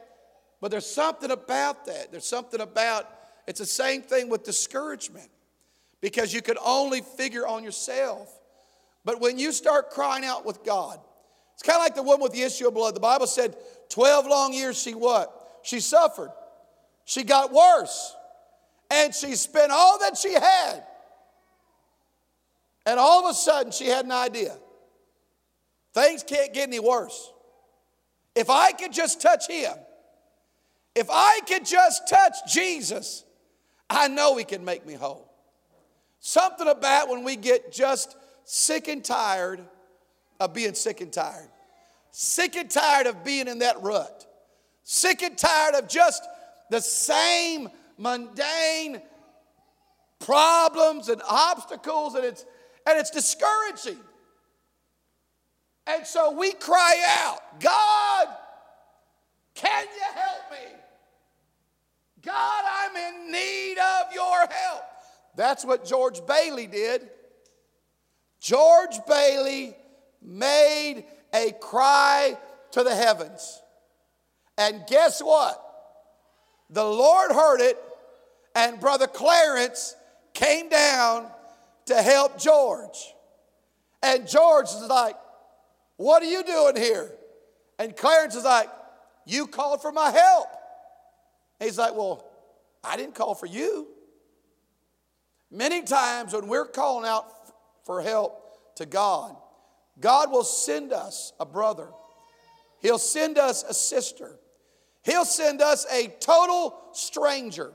But 0.62 0.72
there's 0.72 0.86
something 0.86 1.32
about 1.32 1.86
that. 1.86 2.12
There's 2.12 2.26
something 2.26 2.62
about 2.62 3.10
it's 3.48 3.60
the 3.60 3.66
same 3.66 4.02
thing 4.02 4.30
with 4.30 4.44
discouragement. 4.44 5.30
Because 6.02 6.34
you 6.34 6.42
can 6.42 6.58
only 6.64 7.02
figure 7.02 7.48
on 7.48 7.64
yourself. 7.64 8.30
But 9.04 9.22
when 9.22 9.40
you 9.40 9.52
start 9.52 9.90
crying 9.90 10.24
out 10.24 10.46
with 10.46 10.64
God, 10.64 11.00
it's 11.54 11.64
kind 11.64 11.78
of 11.78 11.84
like 11.84 11.96
the 11.96 12.04
woman 12.04 12.22
with 12.22 12.34
the 12.34 12.44
issue 12.44 12.68
of 12.68 12.74
blood. 12.74 12.96
The 12.96 13.00
Bible 13.00 13.28
said 13.28 13.56
12 13.90 14.28
long 14.28 14.54
years 14.54 14.80
she 14.80 14.94
what? 14.94 15.32
She 15.64 15.80
suffered. 15.80 16.32
She 17.06 17.24
got 17.24 17.52
worse. 17.52 18.16
And 18.92 19.16
she 19.16 19.36
spent 19.36 19.72
all 19.72 20.00
that 20.00 20.18
she 20.18 20.34
had 20.34 20.84
and 22.86 23.00
all 23.00 23.26
of 23.26 23.32
a 23.32 23.34
sudden, 23.34 23.72
she 23.72 23.88
had 23.88 24.06
an 24.06 24.12
idea. 24.12 24.56
Things 25.94 26.24
can't 26.24 26.54
get 26.54 26.68
any 26.68 26.80
worse. 26.80 27.32
If 28.36 28.50
I 28.50 28.72
could 28.74 28.94
just 28.94 29.22
touch 29.22 29.48
him, 29.48 29.74
if 30.94 31.08
I 31.10 31.40
could 31.48 31.66
just 31.66 32.08
touch 32.08 32.36
Jesus, 32.48 33.25
I 33.96 34.10
know 34.10 34.36
he 34.36 34.44
can 34.44 34.66
make 34.66 34.86
me 34.86 34.94
whole. 34.94 35.32
Something 36.20 36.68
about 36.68 37.08
when 37.08 37.24
we 37.24 37.38
get 37.38 37.72
just 37.72 38.18
sick 38.44 38.90
and 38.90 39.04
tired 39.04 39.62
of 40.40 40.54
being 40.54 40.74
sick 40.74 41.00
and 41.00 41.14
tired, 41.14 41.48
sick 42.12 42.58
and 42.58 42.70
tired 42.70 43.08
of 43.08 43.24
being 43.24 43.48
in 43.48 43.60
that 43.60 43.82
rut, 43.82 44.28
sick 44.84 45.22
and 45.22 45.38
tired 45.38 45.76
of 45.76 45.88
just 45.88 46.24
the 46.70 46.82
same 46.82 47.70
mundane 47.98 49.02
problems 50.20 51.08
and 51.08 51.22
obstacles, 51.30 52.16
and 52.16 52.26
it's 52.26 52.46
and 52.86 53.00
it's 53.00 53.12
discouraging. 53.12 54.00
And 55.88 56.06
so 56.06 56.32
we 56.32 56.52
cry 56.52 57.02
out, 57.22 57.62
God, 57.62 58.28
can 59.54 59.86
you 59.86 60.22
help? 60.22 60.25
God, 62.26 62.64
I'm 62.68 62.96
in 62.96 63.32
need 63.32 63.78
of 63.78 64.14
your 64.14 64.40
help. 64.40 64.84
That's 65.36 65.64
what 65.64 65.86
George 65.86 66.26
Bailey 66.26 66.68
did. 66.68 67.08
George 68.40 68.98
Bailey 69.08 69.76
made 70.22 71.06
a 71.34 71.52
cry 71.62 72.38
to 72.72 72.84
the 72.84 72.96
heavens. 72.96 73.62
And 74.58 74.84
guess 74.88 75.22
what? 75.22 75.62
The 76.70 76.84
Lord 76.84 77.32
heard 77.32 77.62
it, 77.62 77.78
and 78.56 78.80
Brother 78.80 79.08
Clarence 79.08 79.96
came 80.34 80.70
down 80.70 81.28
to 81.88 82.02
help 82.02 82.40
George. 82.40 83.14
And 84.02 84.28
George 84.28 84.68
is 84.68 84.88
like, 84.88 85.16
What 85.98 86.24
are 86.24 86.28
you 86.28 86.44
doing 86.44 86.78
here? 86.78 87.12
And 87.78 87.96
Clarence 87.96 88.36
is 88.36 88.46
like, 88.46 88.70
You 89.26 89.48
called 89.48 89.82
for 89.82 89.92
my 89.92 90.12
help. 90.12 90.48
He's 91.60 91.78
like, 91.78 91.96
Well, 91.96 92.26
I 92.84 92.98
didn't 92.98 93.16
call 93.16 93.36
for 93.36 93.46
you. 93.46 93.88
Many 95.52 95.84
times 95.84 96.34
when 96.34 96.48
we're 96.48 96.66
calling 96.66 97.08
out 97.08 97.26
for 97.86 98.02
help 98.02 98.76
to 98.76 98.86
God, 98.86 99.36
God 100.00 100.32
will 100.32 100.44
send 100.44 100.92
us 100.92 101.34
a 101.40 101.46
brother, 101.46 101.88
He'll 102.82 103.00
send 103.00 103.38
us 103.38 103.64
a 103.64 103.74
sister, 103.74 104.38
He'll 105.04 105.26
send 105.26 105.62
us 105.62 105.86
a 105.92 106.08
total 106.20 106.76
stranger 106.94 107.72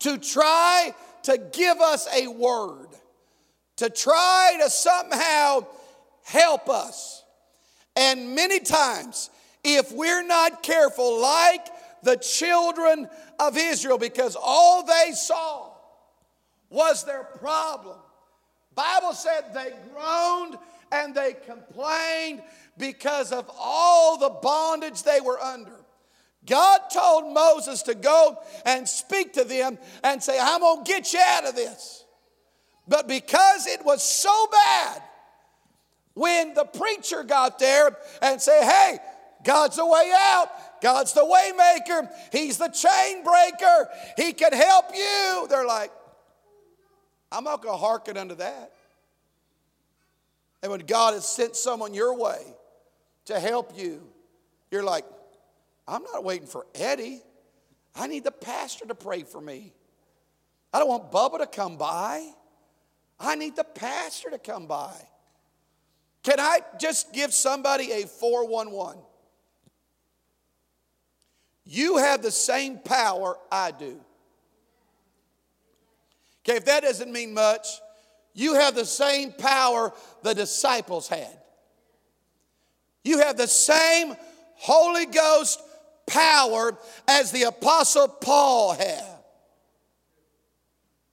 to 0.00 0.18
try 0.18 0.94
to 1.24 1.38
give 1.52 1.80
us 1.80 2.08
a 2.14 2.28
word, 2.28 2.88
to 3.76 3.90
try 3.90 4.58
to 4.62 4.70
somehow 4.70 5.66
help 6.24 6.68
us. 6.68 7.24
And 7.94 8.34
many 8.34 8.60
times, 8.60 9.30
if 9.64 9.90
we're 9.90 10.24
not 10.24 10.62
careful, 10.62 11.20
like 11.20 11.66
the 12.06 12.16
children 12.16 13.08
of 13.38 13.58
Israel, 13.58 13.98
because 13.98 14.36
all 14.40 14.86
they 14.86 15.10
saw 15.12 15.72
was 16.70 17.04
their 17.04 17.24
problem. 17.24 17.98
Bible 18.74 19.12
said 19.12 19.52
they 19.52 19.72
groaned 19.92 20.56
and 20.92 21.14
they 21.14 21.34
complained 21.34 22.42
because 22.78 23.32
of 23.32 23.50
all 23.58 24.18
the 24.18 24.30
bondage 24.30 25.02
they 25.02 25.20
were 25.20 25.40
under. 25.40 25.72
God 26.46 26.78
told 26.92 27.34
Moses 27.34 27.82
to 27.82 27.94
go 27.94 28.38
and 28.64 28.88
speak 28.88 29.32
to 29.32 29.42
them 29.42 29.76
and 30.04 30.22
say, 30.22 30.38
I'm 30.40 30.60
going 30.60 30.84
to 30.84 30.88
get 30.88 31.12
you 31.12 31.20
out 31.20 31.48
of 31.48 31.56
this. 31.56 32.04
But 32.86 33.08
because 33.08 33.66
it 33.66 33.84
was 33.84 34.00
so 34.00 34.46
bad, 34.52 35.02
when 36.14 36.54
the 36.54 36.64
preacher 36.64 37.24
got 37.24 37.58
there 37.58 37.96
and 38.22 38.40
said, 38.40 38.62
Hey, 38.62 38.98
God's 39.44 39.76
the 39.76 39.86
way 39.86 40.12
out. 40.14 40.48
God's 40.80 41.12
the 41.12 41.20
waymaker. 41.20 42.08
He's 42.32 42.58
the 42.58 42.68
chain 42.68 43.24
breaker. 43.24 43.88
He 44.16 44.32
can 44.32 44.52
help 44.52 44.86
you. 44.94 45.46
They're 45.48 45.66
like, 45.66 45.90
I'm 47.32 47.44
not 47.44 47.62
going 47.62 47.74
to 47.74 47.78
hearken 47.78 48.16
unto 48.16 48.36
that. 48.36 48.72
And 50.62 50.70
when 50.70 50.80
God 50.80 51.14
has 51.14 51.26
sent 51.26 51.56
someone 51.56 51.94
your 51.94 52.16
way 52.16 52.40
to 53.26 53.38
help 53.38 53.76
you, 53.76 54.02
you're 54.70 54.84
like, 54.84 55.04
I'm 55.86 56.02
not 56.02 56.24
waiting 56.24 56.46
for 56.46 56.66
Eddie. 56.74 57.22
I 57.94 58.06
need 58.06 58.24
the 58.24 58.32
pastor 58.32 58.86
to 58.86 58.94
pray 58.94 59.22
for 59.22 59.40
me. 59.40 59.72
I 60.72 60.78
don't 60.78 60.88
want 60.88 61.10
Bubba 61.10 61.38
to 61.38 61.46
come 61.46 61.76
by. 61.76 62.28
I 63.18 63.34
need 63.36 63.56
the 63.56 63.64
pastor 63.64 64.30
to 64.30 64.38
come 64.38 64.66
by. 64.66 64.94
Can 66.22 66.40
I 66.40 66.60
just 66.80 67.12
give 67.12 67.32
somebody 67.32 67.92
a 67.92 68.06
411? 68.06 69.00
You 71.66 71.96
have 71.98 72.22
the 72.22 72.30
same 72.30 72.78
power 72.78 73.36
I 73.50 73.72
do. 73.72 74.00
Okay, 76.44 76.56
if 76.56 76.64
that 76.66 76.84
doesn't 76.84 77.12
mean 77.12 77.34
much, 77.34 77.66
you 78.34 78.54
have 78.54 78.76
the 78.76 78.84
same 78.84 79.32
power 79.32 79.92
the 80.22 80.32
disciples 80.32 81.08
had. 81.08 81.38
You 83.02 83.18
have 83.18 83.36
the 83.36 83.48
same 83.48 84.14
Holy 84.54 85.06
Ghost 85.06 85.60
power 86.06 86.78
as 87.08 87.32
the 87.32 87.44
Apostle 87.44 88.08
Paul 88.08 88.74
had. 88.74 89.16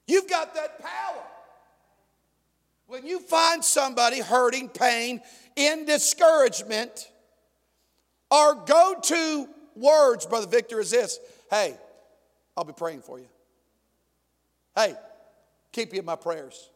You've 0.08 0.30
got 0.30 0.54
that 0.54 0.80
power. 0.80 1.24
When 2.86 3.08
you 3.08 3.20
find 3.20 3.66
somebody 3.66 4.20
hurting, 4.20 4.70
pain, 4.70 5.22
in 5.56 5.86
discouragement, 5.86 7.10
our 8.30 8.54
go 8.54 8.96
to 9.02 9.48
words, 9.76 10.26
Brother 10.26 10.48
Victor, 10.48 10.80
is 10.80 10.92
this 10.92 11.20
Hey, 11.50 11.78
I'll 12.56 12.64
be 12.64 12.74
praying 12.74 13.02
for 13.02 13.20
you. 13.20 13.28
Hey, 14.76 14.96
keep 15.72 15.94
you 15.94 16.00
in 16.00 16.06
my 16.06 16.16
prayers. 16.16 16.70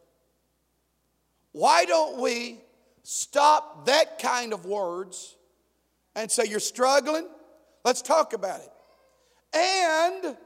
Why 1.52 1.86
don't 1.86 2.20
we 2.20 2.60
stop 3.04 3.86
that 3.88 4.20
kind 4.20 4.54
of 4.54 4.66
words 4.66 5.36
and 6.16 6.30
say, 6.30 6.46
You're 6.46 6.60
struggling? 6.60 7.28
Let's 7.84 8.02
talk 8.02 8.34
about 8.34 8.60
it. 8.60 8.72
And 9.56 10.38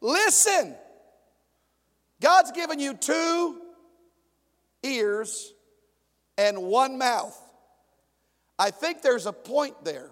listen. 0.00 0.74
God's 2.20 2.52
given 2.52 2.78
you 2.78 2.94
two 2.94 3.60
ears 4.84 5.52
and 6.38 6.62
one 6.62 6.96
mouth. 6.96 7.36
I 8.58 8.70
think 8.70 9.02
there's 9.02 9.26
a 9.26 9.32
point 9.32 9.84
there. 9.84 10.10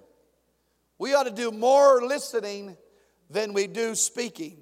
We 1.00 1.14
ought 1.14 1.22
to 1.22 1.30
do 1.30 1.50
more 1.50 2.02
listening 2.02 2.76
than 3.30 3.54
we 3.54 3.66
do 3.66 3.94
speaking. 3.94 4.58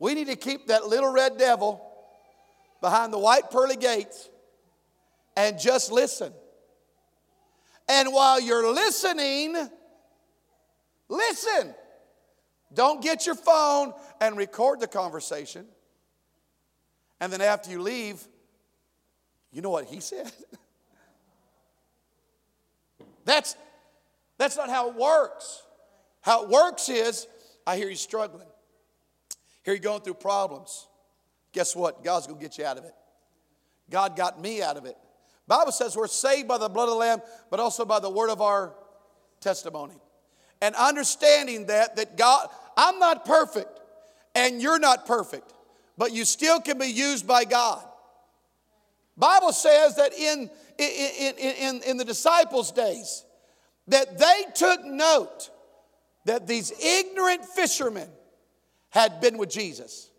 We 0.00 0.12
need 0.14 0.26
to 0.26 0.34
keep 0.34 0.66
that 0.66 0.88
little 0.88 1.12
red 1.12 1.38
devil 1.38 1.80
behind 2.80 3.12
the 3.12 3.18
white 3.18 3.48
pearly 3.52 3.76
gates 3.76 4.28
and 5.36 5.56
just 5.56 5.92
listen. 5.92 6.32
And 7.88 8.12
while 8.12 8.40
you're 8.40 8.74
listening, 8.74 9.54
listen. 11.08 11.76
Don't 12.74 13.00
get 13.00 13.24
your 13.24 13.36
phone 13.36 13.92
and 14.20 14.36
record 14.36 14.80
the 14.80 14.88
conversation. 14.88 15.66
And 17.20 17.32
then 17.32 17.40
after 17.40 17.70
you 17.70 17.80
leave, 17.80 18.26
you 19.52 19.62
know 19.62 19.70
what 19.70 19.84
he 19.84 20.00
said? 20.00 20.32
that's, 23.24 23.54
that's 24.38 24.56
not 24.56 24.70
how 24.70 24.88
it 24.88 24.94
works. 24.94 25.62
How 26.22 26.44
it 26.44 26.48
works 26.48 26.88
is 26.88 27.26
I 27.66 27.76
hear 27.76 27.88
you 27.88 27.96
struggling. 27.96 28.46
Here 29.64 29.74
you're 29.74 29.82
going 29.82 30.00
through 30.00 30.14
problems. 30.14 30.88
Guess 31.52 31.76
what? 31.76 32.02
God's 32.02 32.26
going 32.26 32.38
to 32.38 32.42
get 32.42 32.56
you 32.56 32.64
out 32.64 32.78
of 32.78 32.84
it. 32.84 32.94
God 33.90 34.16
got 34.16 34.40
me 34.40 34.62
out 34.62 34.76
of 34.76 34.84
it. 34.86 34.96
Bible 35.46 35.72
says 35.72 35.96
we're 35.96 36.06
saved 36.06 36.46
by 36.46 36.58
the 36.58 36.68
blood 36.68 36.84
of 36.84 36.90
the 36.90 36.96
lamb, 36.96 37.20
but 37.50 37.58
also 37.58 37.84
by 37.84 38.00
the 38.00 38.10
word 38.10 38.30
of 38.30 38.40
our 38.40 38.74
testimony. 39.40 39.94
And 40.60 40.74
understanding 40.74 41.66
that 41.66 41.96
that 41.96 42.16
God 42.16 42.48
I'm 42.76 42.98
not 42.98 43.24
perfect 43.24 43.80
and 44.34 44.60
you're 44.60 44.78
not 44.78 45.06
perfect, 45.06 45.52
but 45.96 46.12
you 46.12 46.24
still 46.24 46.60
can 46.60 46.78
be 46.78 46.86
used 46.86 47.26
by 47.26 47.44
God. 47.44 47.82
Bible 49.16 49.52
says 49.52 49.96
that 49.96 50.12
in 50.12 50.50
in, 50.76 50.90
in, 51.18 51.34
in, 51.38 51.82
in 51.82 51.96
the 51.96 52.04
disciples' 52.04 52.70
days, 52.70 53.24
that 53.88 54.18
they 54.18 54.44
took 54.54 54.84
note 54.84 55.50
that 56.26 56.46
these 56.46 56.72
ignorant 56.80 57.44
fishermen 57.44 58.08
had 58.90 59.20
been 59.20 59.38
with 59.38 59.50
Jesus. 59.50 60.10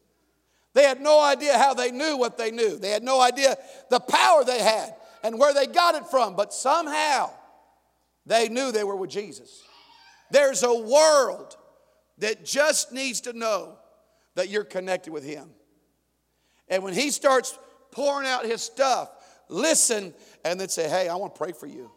They 0.73 0.83
had 0.83 1.01
no 1.01 1.19
idea 1.19 1.57
how 1.57 1.73
they 1.73 1.91
knew 1.91 2.17
what 2.17 2.37
they 2.37 2.51
knew. 2.51 2.77
They 2.77 2.89
had 2.89 3.03
no 3.03 3.21
idea 3.21 3.57
the 3.89 3.99
power 3.99 4.43
they 4.43 4.59
had 4.59 4.95
and 5.23 5.39
where 5.39 5.53
they 5.53 5.67
got 5.67 5.95
it 5.95 6.07
from, 6.07 6.35
but 6.35 6.53
somehow 6.53 7.31
they 8.25 8.49
knew 8.49 8.71
they 8.71 8.83
were 8.83 8.95
with 8.95 9.09
Jesus. 9.09 9.63
There's 10.31 10.63
a 10.63 10.73
world 10.73 11.55
that 12.19 12.45
just 12.45 12.91
needs 12.91 13.21
to 13.21 13.33
know 13.33 13.77
that 14.35 14.49
you're 14.49 14.63
connected 14.63 15.11
with 15.11 15.23
Him. 15.23 15.49
And 16.67 16.83
when 16.83 16.93
He 16.93 17.09
starts 17.11 17.57
pouring 17.91 18.27
out 18.27 18.45
His 18.45 18.61
stuff, 18.61 19.09
listen 19.47 20.13
and 20.45 20.59
then 20.59 20.69
say, 20.69 20.87
Hey, 20.87 21.09
I 21.09 21.15
want 21.15 21.33
to 21.33 21.37
pray 21.37 21.51
for 21.51 21.65
you 21.65 21.91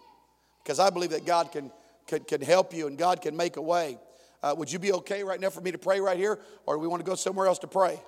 because 0.63 0.79
I 0.79 0.91
believe 0.91 1.11
that 1.11 1.25
God 1.27 1.53
can, 1.53 1.71
can, 2.07 2.25
can 2.25 2.41
help 2.41 2.75
you 2.75 2.87
and 2.87 2.97
God 2.97 3.21
can 3.21 3.37
make 3.37 3.57
a 3.57 3.63
way. 3.63 3.99
Uh, 4.43 4.55
would 4.57 4.73
you 4.73 4.79
be 4.79 4.93
okay 4.93 5.23
right 5.23 5.41
now 5.41 5.51
for 5.51 5.61
me 5.61 5.71
to 5.71 5.79
pray 5.79 6.01
right 6.01 6.17
here, 6.17 6.39
or 6.67 6.75
do 6.75 6.81
we 6.81 6.89
want 6.89 7.05
to 7.05 7.09
go 7.09 7.15
somewhere 7.15 7.47
else 7.47 7.61
to 7.61 7.69
pray? 7.69 8.01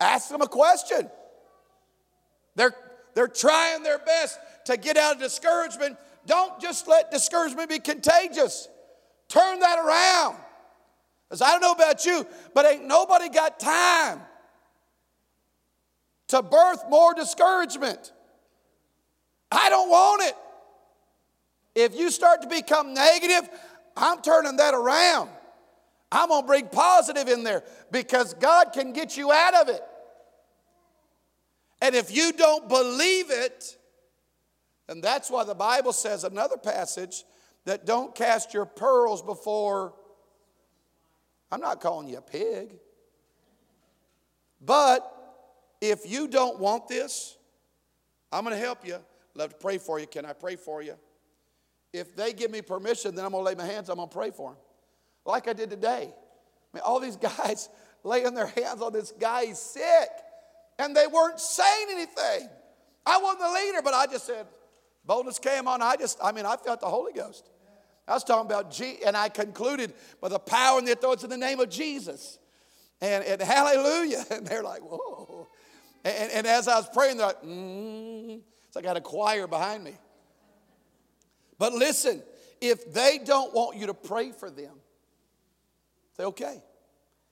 Ask 0.00 0.28
them 0.28 0.42
a 0.42 0.48
question. 0.48 1.08
They're, 2.56 2.74
they're 3.14 3.28
trying 3.28 3.82
their 3.82 3.98
best 3.98 4.38
to 4.66 4.76
get 4.76 4.96
out 4.96 5.16
of 5.16 5.20
discouragement. 5.20 5.96
Don't 6.26 6.60
just 6.60 6.88
let 6.88 7.10
discouragement 7.10 7.68
be 7.68 7.78
contagious. 7.78 8.68
Turn 9.28 9.60
that 9.60 9.78
around. 9.78 10.36
Because 11.28 11.42
I 11.42 11.50
don't 11.50 11.60
know 11.60 11.72
about 11.72 12.04
you, 12.06 12.26
but 12.54 12.66
ain't 12.66 12.86
nobody 12.86 13.28
got 13.28 13.60
time 13.60 14.20
to 16.28 16.42
birth 16.42 16.84
more 16.88 17.14
discouragement. 17.14 18.12
I 19.50 19.68
don't 19.68 19.88
want 19.88 20.22
it. 20.22 20.34
If 21.78 21.96
you 21.96 22.10
start 22.10 22.42
to 22.42 22.48
become 22.48 22.92
negative, 22.92 23.48
I'm 23.96 24.20
turning 24.20 24.56
that 24.56 24.74
around. 24.74 25.30
I'm 26.10 26.28
going 26.28 26.42
to 26.42 26.46
bring 26.46 26.66
positive 26.66 27.28
in 27.28 27.44
there 27.44 27.62
because 27.92 28.34
God 28.34 28.72
can 28.72 28.92
get 28.92 29.16
you 29.16 29.30
out 29.30 29.54
of 29.54 29.68
it. 29.68 29.80
And 31.80 31.94
if 31.94 32.14
you 32.14 32.32
don't 32.32 32.68
believe 32.68 33.30
it, 33.30 33.78
and 34.88 35.00
that's 35.00 35.30
why 35.30 35.44
the 35.44 35.54
Bible 35.54 35.92
says 35.92 36.24
another 36.24 36.56
passage 36.56 37.22
that 37.64 37.86
don't 37.86 38.12
cast 38.12 38.52
your 38.52 38.66
pearls 38.66 39.22
before, 39.22 39.94
I'm 41.52 41.60
not 41.60 41.80
calling 41.80 42.08
you 42.08 42.18
a 42.18 42.22
pig. 42.22 42.74
But 44.60 45.08
if 45.80 46.10
you 46.10 46.26
don't 46.26 46.58
want 46.58 46.88
this, 46.88 47.36
I'm 48.32 48.42
going 48.42 48.56
to 48.56 48.60
help 48.60 48.84
you. 48.84 48.96
Love 49.36 49.50
to 49.50 49.56
pray 49.56 49.78
for 49.78 50.00
you. 50.00 50.08
Can 50.08 50.26
I 50.26 50.32
pray 50.32 50.56
for 50.56 50.82
you? 50.82 50.96
If 51.92 52.14
they 52.14 52.32
give 52.32 52.50
me 52.50 52.62
permission, 52.62 53.14
then 53.14 53.24
I'm 53.24 53.32
going 53.32 53.42
to 53.42 53.48
lay 53.48 53.54
my 53.54 53.64
hands, 53.64 53.88
I'm 53.88 53.96
going 53.96 54.08
to 54.08 54.14
pray 54.14 54.30
for 54.30 54.50
them. 54.50 54.58
Like 55.24 55.48
I 55.48 55.52
did 55.52 55.70
today. 55.70 56.12
I 56.12 56.76
mean, 56.76 56.82
all 56.84 57.00
these 57.00 57.16
guys 57.38 57.68
laying 58.04 58.34
their 58.34 58.46
hands 58.46 58.80
on 58.82 58.92
this 58.92 59.12
guy, 59.12 59.46
he's 59.46 59.58
sick 59.58 60.08
and 60.78 60.94
they 60.94 61.06
weren't 61.06 61.40
saying 61.40 61.86
anything. 61.90 62.48
I 63.04 63.18
wasn't 63.18 63.40
the 63.40 63.52
leader, 63.52 63.82
but 63.82 63.94
I 63.94 64.06
just 64.06 64.26
said, 64.26 64.46
boldness 65.04 65.38
came 65.38 65.66
on. 65.66 65.82
I 65.82 65.96
just, 65.96 66.18
I 66.22 66.32
mean, 66.32 66.46
I 66.46 66.56
felt 66.56 66.80
the 66.80 66.86
Holy 66.86 67.12
Ghost. 67.12 67.50
I 68.06 68.14
was 68.14 68.24
talking 68.24 68.46
about, 68.46 68.70
G, 68.70 68.98
and 69.04 69.16
I 69.16 69.28
concluded 69.28 69.92
by 70.20 70.28
the 70.28 70.38
power 70.38 70.78
and 70.78 70.86
the 70.86 70.92
authority 70.92 71.24
in 71.24 71.30
the 71.30 71.36
name 71.36 71.60
of 71.60 71.68
Jesus. 71.68 72.38
And, 73.00 73.24
and 73.24 73.40
hallelujah. 73.40 74.24
And 74.30 74.46
they're 74.46 74.62
like, 74.62 74.80
whoa. 74.80 75.48
And, 76.04 76.32
and 76.32 76.46
as 76.46 76.68
I 76.68 76.76
was 76.76 76.88
praying, 76.92 77.18
they're 77.18 77.26
like, 77.26 77.42
mm. 77.42 78.40
It's 78.66 78.76
like 78.76 78.84
I 78.84 78.88
had 78.88 78.96
a 78.96 79.02
choir 79.02 79.46
behind 79.46 79.82
me. 79.84 79.94
But 81.58 81.72
listen, 81.72 82.22
if 82.60 82.92
they 82.92 83.18
don't 83.24 83.52
want 83.52 83.76
you 83.76 83.86
to 83.86 83.94
pray 83.94 84.32
for 84.32 84.50
them, 84.50 84.74
say, 86.16 86.24
okay, 86.24 86.62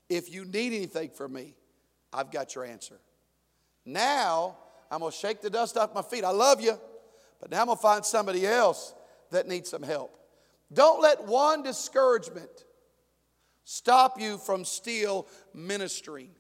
if 0.09 0.33
you 0.33 0.45
need 0.45 0.73
anything 0.73 1.11
from 1.11 1.33
me, 1.33 1.55
I've 2.13 2.31
got 2.31 2.55
your 2.55 2.65
answer. 2.65 2.99
Now 3.85 4.57
I'm 4.91 5.01
going 5.01 5.13
to 5.13 5.17
shake 5.17 5.41
the 5.41 5.51
dust 5.51 5.77
off 5.77 5.95
my 5.95 6.03
feet. 6.03 6.25
I 6.25 6.31
love 6.31 6.61
you, 6.61 6.79
but 7.41 7.51
now 7.51 7.61
I'm 7.61 7.67
going 7.67 7.79
to 7.79 7.83
find 7.83 8.05
somebody 8.05 8.47
else 8.47 8.95
that 9.31 9.47
needs 9.47 9.71
some 9.71 9.83
help. 9.83 10.19
Don't 10.73 11.01
let 11.01 11.25
one 11.25 11.63
discouragement 11.63 12.65
stop 13.65 14.21
you 14.21 14.39
from 14.39 14.65
still 14.65 15.29
ministering. 15.55 16.31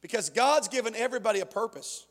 Because 0.00 0.30
God's 0.30 0.68
given 0.68 0.94
everybody 0.94 1.40
a 1.40 1.46
purpose. 1.46 2.06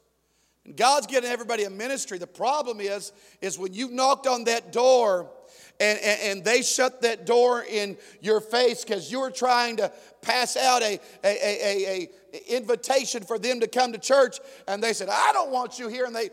And 0.68 0.76
God's 0.76 1.08
given 1.08 1.30
everybody 1.32 1.64
a 1.64 1.70
ministry. 1.70 2.20
The 2.20 2.28
problem 2.28 2.80
is, 2.80 3.14
is 3.42 3.58
when 3.58 3.74
you've 3.74 3.92
knocked 3.92 4.28
on 4.28 4.44
that 4.44 4.72
door 4.72 5.32
and, 5.80 6.00
and, 6.00 6.20
and 6.22 6.44
they 6.44 6.62
shut 6.62 7.02
that 7.02 7.26
door 7.26 7.64
in 7.64 7.98
your 8.20 8.42
face 8.42 8.84
because 8.84 9.12
you 9.12 9.22
were 9.22 9.32
trying 9.32 9.78
to 9.78 9.92
pass 10.22 10.58
out 10.58 10.82
a, 10.82 11.00
a, 11.24 11.28
a, 11.28 12.10
a, 12.34 12.54
invitation 12.56 13.24
for 13.24 13.40
them 13.40 13.62
to 13.62 13.68
come 13.68 13.94
to 13.94 13.98
church, 13.98 14.40
and 14.68 14.84
they 14.84 14.94
said, 14.94 15.10
I 15.10 15.32
don't 15.34 15.52
want 15.52 15.80
you 15.80 15.88
here. 15.88 16.06
And 16.06 16.16
they, 16.16 16.30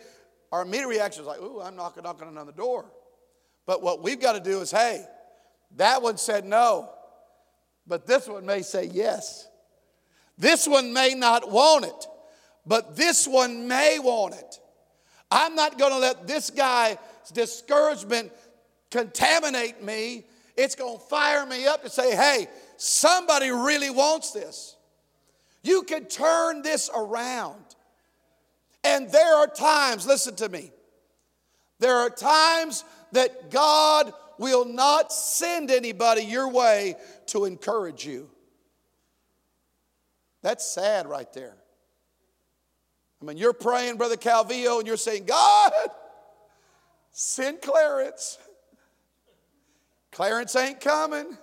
our 0.51 0.63
immediate 0.63 0.89
reaction 0.89 1.23
is 1.23 1.27
like, 1.27 1.41
ooh, 1.41 1.61
I'm 1.61 1.77
knocking, 1.77 2.03
knocking 2.03 2.37
on 2.37 2.47
the 2.47 2.53
door. 2.53 2.87
But 3.67 3.83
what 3.83 4.03
we've 4.03 4.21
got 4.21 4.33
to 4.33 4.41
do 4.41 4.61
is, 4.61 4.71
hey, 4.71 5.05
that 5.77 6.03
one 6.03 6.17
said 6.17 6.45
no, 6.45 6.91
but 7.87 8.07
this 8.07 8.27
one 8.27 8.45
may 8.45 8.63
say 8.63 8.91
yes. 8.93 9.47
This 10.37 10.67
one 10.67 10.93
may 10.93 11.15
not 11.15 11.51
want 11.51 11.85
it, 11.85 12.07
but 12.67 12.97
this 12.97 13.27
one 13.27 13.69
may 13.69 13.99
want 13.99 14.35
it. 14.35 14.61
I'm 15.31 15.55
not 15.55 15.79
going 15.79 15.93
to 15.93 15.99
let 15.99 16.27
this 16.27 16.51
guy's 16.51 16.97
discouragement 17.33 18.33
contaminate 18.91 19.83
me. 19.83 20.25
It's 20.57 20.75
going 20.75 20.99
to 20.99 21.05
fire 21.05 21.45
me 21.45 21.67
up 21.67 21.83
to 21.83 21.91
say, 21.91 22.15
hey, 22.15 22.49
somebody 22.77 23.51
really 23.51 23.91
wants 23.91 24.31
this. 24.31 24.77
You 25.63 25.83
can 25.83 26.05
turn 26.05 26.63
this 26.63 26.91
around. 26.95 27.65
And 28.85 29.11
there 29.11 29.35
are 29.37 29.47
times, 29.47 30.07
listen 30.07 30.37
to 30.37 30.49
me, 30.49 30.71
there 31.81 31.97
are 31.97 32.11
times 32.11 32.85
that 33.13 33.51
God 33.51 34.13
will 34.39 34.65
not 34.65 35.13
send 35.13 35.71
anybody 35.71 36.23
your 36.23 36.49
way 36.49 36.97
to 37.27 37.47
encourage 37.47 38.07
you. 38.07 38.31
That's 40.43 40.67
sad 40.67 41.07
right 41.07 41.33
there. 41.33 41.57
I 43.25 43.27
mean, 43.27 43.39
you're 43.39 43.55
praying, 43.55 43.97
Brother 43.97 44.17
Calvillo, 44.19 44.81
and 44.81 44.87
you're 44.87 44.99
saying, 44.99 45.25
God, 45.25 45.73
send 47.11 47.63
Clarence. 47.63 48.39
Clarence 50.13 50.55
ain't 50.57 50.79
coming. 50.79 51.39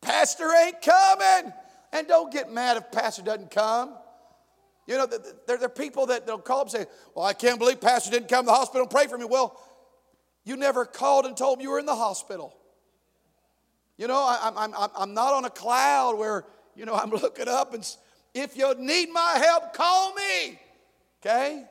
Pastor 0.00 0.50
ain't 0.52 0.82
coming. 0.82 1.52
And 1.92 2.08
don't 2.08 2.32
get 2.32 2.52
mad 2.52 2.76
if 2.76 2.90
Pastor 2.90 3.22
doesn't 3.22 3.52
come. 3.52 3.94
You 4.88 4.98
know, 4.98 5.06
there, 5.46 5.62
are 5.62 5.68
people 5.68 6.06
that 6.06 6.26
they'll 6.26 6.38
call 6.38 6.62
and 6.62 6.70
say, 6.70 6.86
Well, 7.14 7.24
I 7.24 7.32
can't 7.32 7.60
believe 7.60 7.80
Pastor 7.80 8.10
didn't 8.10 8.28
come 8.28 8.44
to 8.44 8.46
the 8.46 8.52
hospital 8.52 8.82
and 8.82 8.90
pray 8.90 9.06
for 9.06 9.16
me. 9.16 9.26
Well, 9.26 9.56
you 10.44 10.56
never 10.56 10.84
called 10.84 11.26
and 11.26 11.36
told 11.36 11.58
me 11.58 11.64
you 11.64 11.70
were 11.70 11.78
in 11.78 11.86
the 11.86 11.94
hospital. 11.94 12.56
You 13.96 14.08
know, 14.08 14.16
I, 14.18 14.50
I'm, 14.52 14.74
I'm, 14.74 14.90
I'm 14.96 15.14
not 15.14 15.32
on 15.32 15.44
a 15.44 15.50
cloud 15.50 16.18
where, 16.18 16.44
you 16.74 16.86
know, 16.86 16.94
I'm 16.94 17.10
looking 17.10 17.46
up 17.46 17.72
and 17.72 17.84
if 18.34 18.56
you 18.56 18.74
need 18.78 19.10
my 19.10 19.38
help, 19.42 19.74
call 19.74 20.14
me. 20.14 20.58
Okay? 21.20 21.64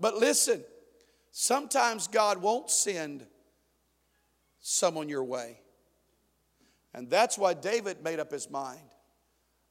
But 0.00 0.16
listen, 0.16 0.62
sometimes 1.30 2.08
God 2.08 2.38
won't 2.38 2.70
send 2.70 3.24
someone 4.60 5.08
your 5.08 5.24
way. 5.24 5.60
And 6.94 7.08
that's 7.08 7.38
why 7.38 7.54
David 7.54 8.02
made 8.02 8.20
up 8.20 8.30
his 8.30 8.50
mind. 8.50 8.80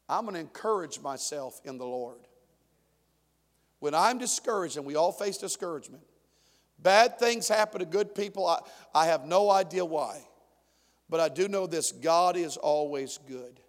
I'm 0.09 0.23
going 0.23 0.33
to 0.33 0.39
encourage 0.41 0.99
myself 0.99 1.61
in 1.63 1.77
the 1.77 1.85
Lord. 1.85 2.19
When 3.79 3.95
I'm 3.95 4.17
discouraged, 4.17 4.77
and 4.77 4.85
we 4.85 4.95
all 4.95 5.11
face 5.11 5.37
discouragement, 5.37 6.03
bad 6.79 7.19
things 7.19 7.47
happen 7.47 7.79
to 7.79 7.85
good 7.85 8.13
people. 8.13 8.47
I, 8.47 8.59
I 8.93 9.05
have 9.07 9.25
no 9.25 9.49
idea 9.49 9.85
why. 9.85 10.21
But 11.09 11.19
I 11.19 11.29
do 11.29 11.47
know 11.47 11.67
this 11.67 11.91
God 11.91 12.37
is 12.37 12.57
always 12.57 13.19
good. 13.27 13.59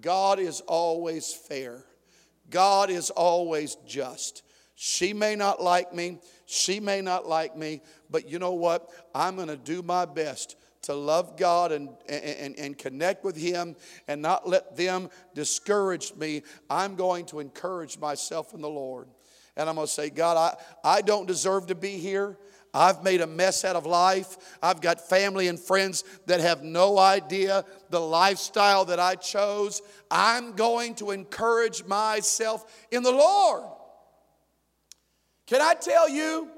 God 0.00 0.38
is 0.38 0.60
always 0.62 1.32
fair. 1.32 1.84
God 2.50 2.90
is 2.90 3.10
always 3.10 3.76
just. 3.86 4.42
She 4.74 5.12
may 5.12 5.36
not 5.36 5.62
like 5.62 5.94
me. 5.94 6.18
She 6.44 6.80
may 6.80 7.00
not 7.00 7.26
like 7.26 7.56
me. 7.56 7.80
But 8.10 8.28
you 8.28 8.38
know 8.38 8.52
what? 8.52 8.90
I'm 9.14 9.36
going 9.36 9.48
to 9.48 9.56
do 9.56 9.82
my 9.82 10.04
best 10.04 10.56
to 10.82 10.94
love 10.94 11.36
God 11.36 11.72
and, 11.72 11.88
and, 12.08 12.56
and 12.58 12.78
connect 12.78 13.24
with 13.24 13.36
Him 13.36 13.74
and 14.06 14.22
not 14.22 14.48
let 14.48 14.76
them 14.76 15.10
discourage 15.34 16.14
me. 16.14 16.42
I'm 16.70 16.94
going 16.94 17.26
to 17.26 17.40
encourage 17.40 17.98
myself 17.98 18.54
in 18.54 18.60
the 18.60 18.68
Lord. 18.68 19.08
And 19.56 19.68
I'm 19.68 19.76
going 19.76 19.86
to 19.86 19.92
say, 19.92 20.10
God, 20.10 20.36
I, 20.84 20.96
I 20.98 21.00
don't 21.00 21.26
deserve 21.26 21.68
to 21.68 21.74
be 21.74 21.98
here. 21.98 22.38
I've 22.74 23.02
made 23.02 23.20
a 23.20 23.26
mess 23.26 23.64
out 23.64 23.76
of 23.76 23.86
life. 23.86 24.36
I've 24.62 24.80
got 24.80 25.08
family 25.08 25.48
and 25.48 25.58
friends 25.58 26.04
that 26.26 26.40
have 26.40 26.62
no 26.62 26.98
idea 26.98 27.64
the 27.90 28.00
lifestyle 28.00 28.84
that 28.86 29.00
I 29.00 29.14
chose. 29.14 29.80
I'm 30.10 30.52
going 30.52 30.94
to 30.96 31.10
encourage 31.10 31.84
myself 31.84 32.86
in 32.90 33.02
the 33.02 33.12
Lord. 33.12 33.64
Can 35.46 35.62
I 35.62 35.74
tell 35.74 36.08
you? 36.08 36.50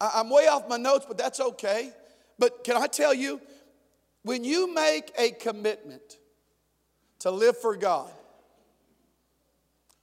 I'm 0.00 0.28
way 0.30 0.48
off 0.48 0.68
my 0.68 0.76
notes, 0.76 1.06
but 1.06 1.16
that's 1.16 1.40
okay. 1.40 1.92
But 2.38 2.64
can 2.64 2.76
I 2.76 2.88
tell 2.88 3.14
you, 3.14 3.40
when 4.24 4.44
you 4.44 4.74
make 4.74 5.12
a 5.16 5.30
commitment 5.30 6.18
to 7.20 7.30
live 7.30 7.56
for 7.56 7.76
God, 7.76 8.10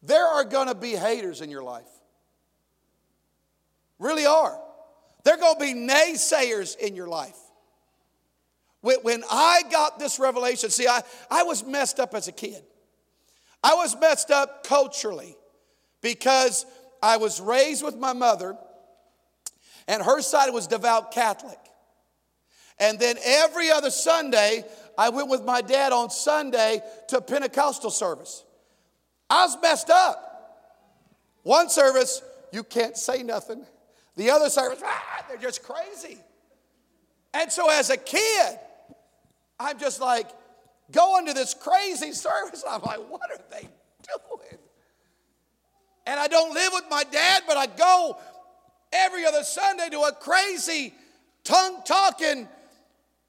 there 0.01 0.25
are 0.25 0.45
going 0.45 0.67
to 0.69 0.75
be 0.75 0.91
haters 0.91 1.41
in 1.41 1.49
your 1.49 1.63
life. 1.63 1.89
Really 3.97 4.25
are. 4.25 4.57
There 5.29 5.37
are 5.37 5.41
going 5.41 5.59
to 5.59 5.75
be 5.75 5.93
naysayers 5.93 6.75
in 6.75 6.95
your 6.95 7.07
life. 7.07 7.37
When 8.81 9.23
I 9.29 9.61
got 9.71 9.99
this 9.99 10.17
revelation, 10.17 10.71
see, 10.71 10.87
I, 10.87 11.03
I 11.29 11.43
was 11.43 11.63
messed 11.63 11.99
up 11.99 12.15
as 12.15 12.27
a 12.27 12.31
kid. 12.31 12.63
I 13.63 13.75
was 13.75 13.95
messed 13.99 14.31
up 14.31 14.65
culturally 14.65 15.37
because 16.01 16.65
I 17.03 17.17
was 17.17 17.39
raised 17.39 17.83
with 17.83 17.95
my 17.95 18.11
mother, 18.13 18.57
and 19.87 20.01
her 20.01 20.19
side 20.23 20.51
was 20.51 20.65
devout 20.65 21.11
Catholic. 21.11 21.59
And 22.79 22.97
then 22.97 23.15
every 23.23 23.69
other 23.69 23.91
Sunday, 23.91 24.63
I 24.97 25.09
went 25.09 25.29
with 25.29 25.43
my 25.43 25.61
dad 25.61 25.91
on 25.91 26.09
Sunday 26.09 26.81
to 27.09 27.21
Pentecostal 27.21 27.91
service. 27.91 28.43
I 29.29 29.45
was 29.45 29.55
messed 29.61 29.91
up. 29.91 30.73
One 31.43 31.69
service, 31.69 32.23
you 32.51 32.63
can't 32.63 32.97
say 32.97 33.21
nothing. 33.21 33.63
The 34.19 34.31
other 34.31 34.49
service, 34.49 34.81
ah, 34.83 35.25
they're 35.29 35.37
just 35.37 35.63
crazy. 35.63 36.17
And 37.33 37.49
so 37.49 37.69
as 37.69 37.89
a 37.89 37.95
kid, 37.95 38.59
I'm 39.57 39.79
just 39.79 40.01
like 40.01 40.27
going 40.91 41.27
to 41.27 41.33
this 41.33 41.53
crazy 41.53 42.11
service. 42.11 42.65
I'm 42.69 42.81
like, 42.81 42.99
what 43.09 43.21
are 43.31 43.41
they 43.49 43.61
doing? 43.61 44.59
And 46.05 46.19
I 46.19 46.27
don't 46.27 46.53
live 46.53 46.73
with 46.73 46.83
my 46.89 47.05
dad, 47.09 47.43
but 47.47 47.55
I 47.55 47.67
go 47.67 48.17
every 48.91 49.25
other 49.25 49.41
Sunday 49.41 49.87
to 49.91 50.01
a 50.01 50.11
crazy, 50.11 50.93
tongue 51.45 51.81
talking, 51.85 52.45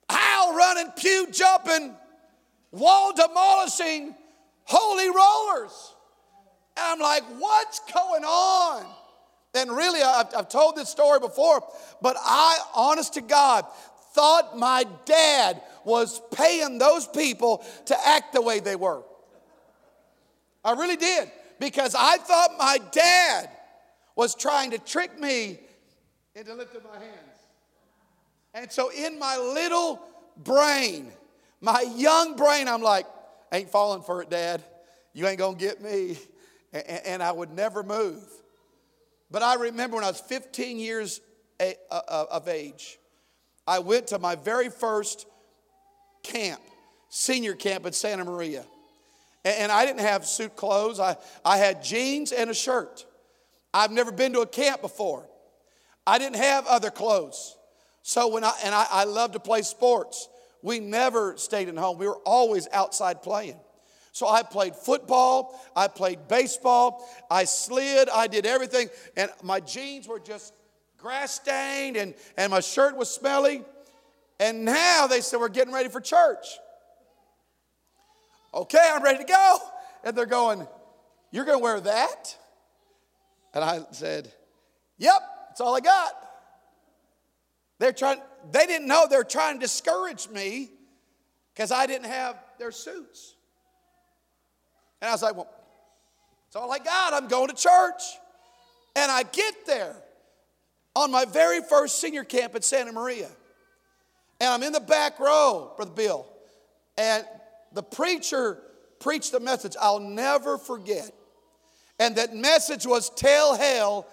aisle 0.08 0.56
running, 0.56 0.90
pew 0.96 1.28
jumping, 1.30 1.94
wall 2.72 3.14
demolishing, 3.14 4.16
holy 4.64 5.08
rollers. 5.08 5.94
And 6.76 6.84
I'm 6.84 6.98
like, 6.98 7.22
what's 7.38 7.78
going 7.92 8.24
on? 8.24 8.86
And 9.54 9.70
really, 9.70 10.00
I've, 10.00 10.26
I've 10.36 10.48
told 10.48 10.76
this 10.76 10.88
story 10.88 11.18
before, 11.18 11.62
but 12.00 12.16
I, 12.20 12.58
honest 12.74 13.14
to 13.14 13.20
God, 13.20 13.64
thought 14.12 14.56
my 14.56 14.84
dad 15.04 15.60
was 15.84 16.20
paying 16.32 16.78
those 16.78 17.06
people 17.06 17.64
to 17.86 17.96
act 18.08 18.32
the 18.32 18.42
way 18.42 18.60
they 18.60 18.76
were. 18.76 19.02
I 20.64 20.72
really 20.72 20.96
did, 20.96 21.30
because 21.58 21.94
I 21.98 22.18
thought 22.18 22.50
my 22.58 22.78
dad 22.92 23.50
was 24.14 24.34
trying 24.34 24.72
to 24.72 24.78
trick 24.78 25.18
me 25.18 25.58
into 26.34 26.54
lifting 26.54 26.82
my 26.84 26.98
hands. 26.98 27.16
And 28.52 28.70
so, 28.70 28.90
in 28.90 29.18
my 29.18 29.36
little 29.36 30.00
brain, 30.36 31.12
my 31.60 31.82
young 31.96 32.36
brain, 32.36 32.68
I'm 32.68 32.82
like, 32.82 33.06
ain't 33.52 33.70
falling 33.70 34.02
for 34.02 34.22
it, 34.22 34.30
Dad. 34.30 34.62
You 35.12 35.26
ain't 35.26 35.38
gonna 35.38 35.56
get 35.56 35.80
me. 35.80 36.18
And 36.72 37.22
I 37.22 37.32
would 37.32 37.50
never 37.50 37.82
move. 37.82 38.22
But 39.30 39.42
I 39.42 39.54
remember 39.54 39.96
when 39.96 40.04
I 40.04 40.08
was 40.08 40.20
15 40.20 40.78
years 40.78 41.20
of 41.90 42.48
age, 42.48 42.98
I 43.66 43.78
went 43.78 44.08
to 44.08 44.18
my 44.18 44.34
very 44.34 44.68
first 44.68 45.26
camp, 46.22 46.60
senior 47.08 47.54
camp 47.54 47.86
in 47.86 47.92
Santa 47.92 48.24
Maria. 48.24 48.64
And 49.44 49.72
I 49.72 49.86
didn't 49.86 50.00
have 50.00 50.26
suit 50.26 50.56
clothes, 50.56 51.00
I, 51.00 51.16
I 51.44 51.56
had 51.56 51.82
jeans 51.82 52.32
and 52.32 52.50
a 52.50 52.54
shirt. 52.54 53.06
I've 53.72 53.92
never 53.92 54.12
been 54.12 54.32
to 54.32 54.40
a 54.40 54.46
camp 54.46 54.82
before. 54.82 55.26
I 56.06 56.18
didn't 56.18 56.36
have 56.36 56.66
other 56.66 56.90
clothes. 56.90 57.56
So 58.02 58.28
when 58.28 58.44
I, 58.44 58.52
and 58.64 58.74
I, 58.74 58.86
I 58.90 59.04
love 59.04 59.32
to 59.32 59.40
play 59.40 59.62
sports. 59.62 60.28
We 60.62 60.80
never 60.80 61.36
stayed 61.36 61.68
at 61.68 61.76
home. 61.76 61.98
We 61.98 62.06
were 62.06 62.18
always 62.26 62.68
outside 62.72 63.22
playing. 63.22 63.58
So 64.12 64.28
I 64.28 64.42
played 64.42 64.74
football, 64.74 65.60
I 65.76 65.88
played 65.88 66.26
baseball, 66.26 67.08
I 67.30 67.44
slid, 67.44 68.08
I 68.08 68.26
did 68.26 68.44
everything, 68.44 68.88
and 69.16 69.30
my 69.42 69.60
jeans 69.60 70.08
were 70.08 70.18
just 70.18 70.52
grass 70.98 71.34
stained 71.34 71.96
and, 71.96 72.14
and 72.36 72.50
my 72.50 72.60
shirt 72.60 72.96
was 72.96 73.08
smelly. 73.08 73.62
And 74.38 74.64
now 74.64 75.06
they 75.06 75.20
said, 75.20 75.38
We're 75.40 75.48
getting 75.48 75.72
ready 75.72 75.88
for 75.88 76.00
church. 76.00 76.46
Okay, 78.52 78.90
I'm 78.92 79.02
ready 79.02 79.18
to 79.18 79.24
go. 79.24 79.58
And 80.04 80.16
they're 80.16 80.26
going, 80.26 80.66
You're 81.30 81.44
going 81.44 81.58
to 81.58 81.62
wear 81.62 81.80
that? 81.80 82.36
And 83.54 83.62
I 83.64 83.80
said, 83.92 84.32
Yep, 84.98 85.20
that's 85.48 85.60
all 85.60 85.76
I 85.76 85.80
got. 85.80 86.12
They're 87.78 87.92
trying, 87.92 88.20
they 88.52 88.66
didn't 88.66 88.86
know 88.86 89.06
they're 89.08 89.24
trying 89.24 89.54
to 89.56 89.60
discourage 89.60 90.28
me 90.28 90.70
because 91.54 91.72
I 91.72 91.86
didn't 91.86 92.08
have 92.08 92.36
their 92.58 92.72
suits. 92.72 93.34
And 95.00 95.08
I 95.08 95.12
was 95.12 95.22
like, 95.22 95.36
well, 95.36 95.50
that's 96.46 96.56
all 96.56 96.72
I 96.72 96.78
got. 96.78 97.14
I'm 97.14 97.28
going 97.28 97.48
to 97.48 97.54
church. 97.54 98.02
And 98.96 99.10
I 99.10 99.22
get 99.22 99.66
there 99.66 99.94
on 100.96 101.10
my 101.10 101.24
very 101.24 101.60
first 101.62 102.00
senior 102.00 102.24
camp 102.24 102.54
at 102.54 102.64
Santa 102.64 102.92
Maria. 102.92 103.28
And 104.40 104.48
I'm 104.50 104.62
in 104.62 104.72
the 104.72 104.80
back 104.80 105.20
row, 105.20 105.72
Brother 105.76 105.92
Bill. 105.92 106.26
And 106.98 107.24
the 107.72 107.82
preacher 107.82 108.58
preached 108.98 109.32
a 109.34 109.40
message 109.40 109.76
I'll 109.80 110.00
never 110.00 110.58
forget. 110.58 111.10
And 111.98 112.16
that 112.16 112.34
message 112.34 112.86
was 112.86 113.10
tell 113.10 113.56
hell 113.56 114.06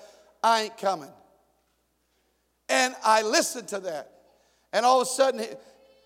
I 0.44 0.64
ain't 0.64 0.78
coming. 0.78 1.10
And 2.70 2.94
I 3.04 3.22
listened 3.22 3.70
to 3.70 3.80
that. 3.80 4.12
And 4.74 4.86
all 4.86 5.02
of 5.02 5.08
a 5.08 5.10
sudden, 5.10 5.44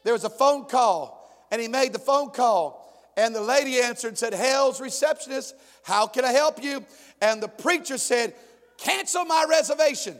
there 0.03 0.13
was 0.13 0.23
a 0.23 0.29
phone 0.29 0.65
call. 0.65 1.17
And 1.51 1.61
he 1.61 1.67
made 1.67 1.91
the 1.91 1.99
phone 1.99 2.29
call. 2.29 2.80
And 3.17 3.35
the 3.35 3.41
lady 3.41 3.79
answered 3.81 4.09
and 4.09 4.17
said, 4.17 4.33
Hell's 4.33 4.79
receptionist, 4.79 5.55
how 5.83 6.07
can 6.07 6.25
I 6.25 6.31
help 6.31 6.63
you? 6.63 6.85
And 7.21 7.41
the 7.41 7.47
preacher 7.47 7.97
said, 7.97 8.33
Cancel 8.77 9.25
my 9.25 9.45
reservation. 9.49 10.17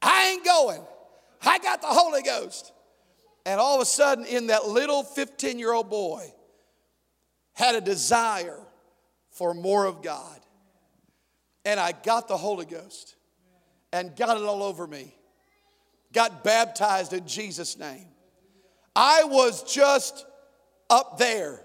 I 0.00 0.28
ain't 0.28 0.44
going. 0.44 0.80
I 1.42 1.58
got 1.58 1.80
the 1.80 1.88
Holy 1.88 2.22
Ghost. 2.22 2.72
And 3.46 3.60
all 3.60 3.76
of 3.76 3.82
a 3.82 3.86
sudden, 3.86 4.24
in 4.24 4.46
that 4.46 4.66
little 4.66 5.02
15 5.02 5.58
year 5.58 5.72
old 5.72 5.90
boy, 5.90 6.32
had 7.52 7.74
a 7.74 7.80
desire 7.80 8.58
for 9.30 9.54
more 9.54 9.84
of 9.84 10.02
God. 10.02 10.40
And 11.64 11.78
I 11.78 11.92
got 11.92 12.28
the 12.28 12.36
Holy 12.36 12.66
Ghost 12.66 13.16
and 13.92 14.14
got 14.16 14.36
it 14.36 14.42
all 14.42 14.62
over 14.62 14.86
me. 14.86 15.14
Got 16.12 16.44
baptized 16.44 17.12
in 17.12 17.26
Jesus' 17.26 17.78
name. 17.78 18.06
I 18.94 19.24
was 19.24 19.62
just 19.72 20.24
up 20.88 21.18
there. 21.18 21.63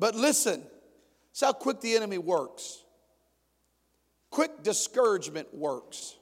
But 0.00 0.16
listen, 0.16 0.64
see 1.32 1.46
how 1.46 1.52
quick 1.52 1.80
the 1.80 1.94
enemy 1.94 2.18
works. 2.18 2.82
Quick 4.30 4.62
discouragement 4.62 5.54
works. 5.54 6.16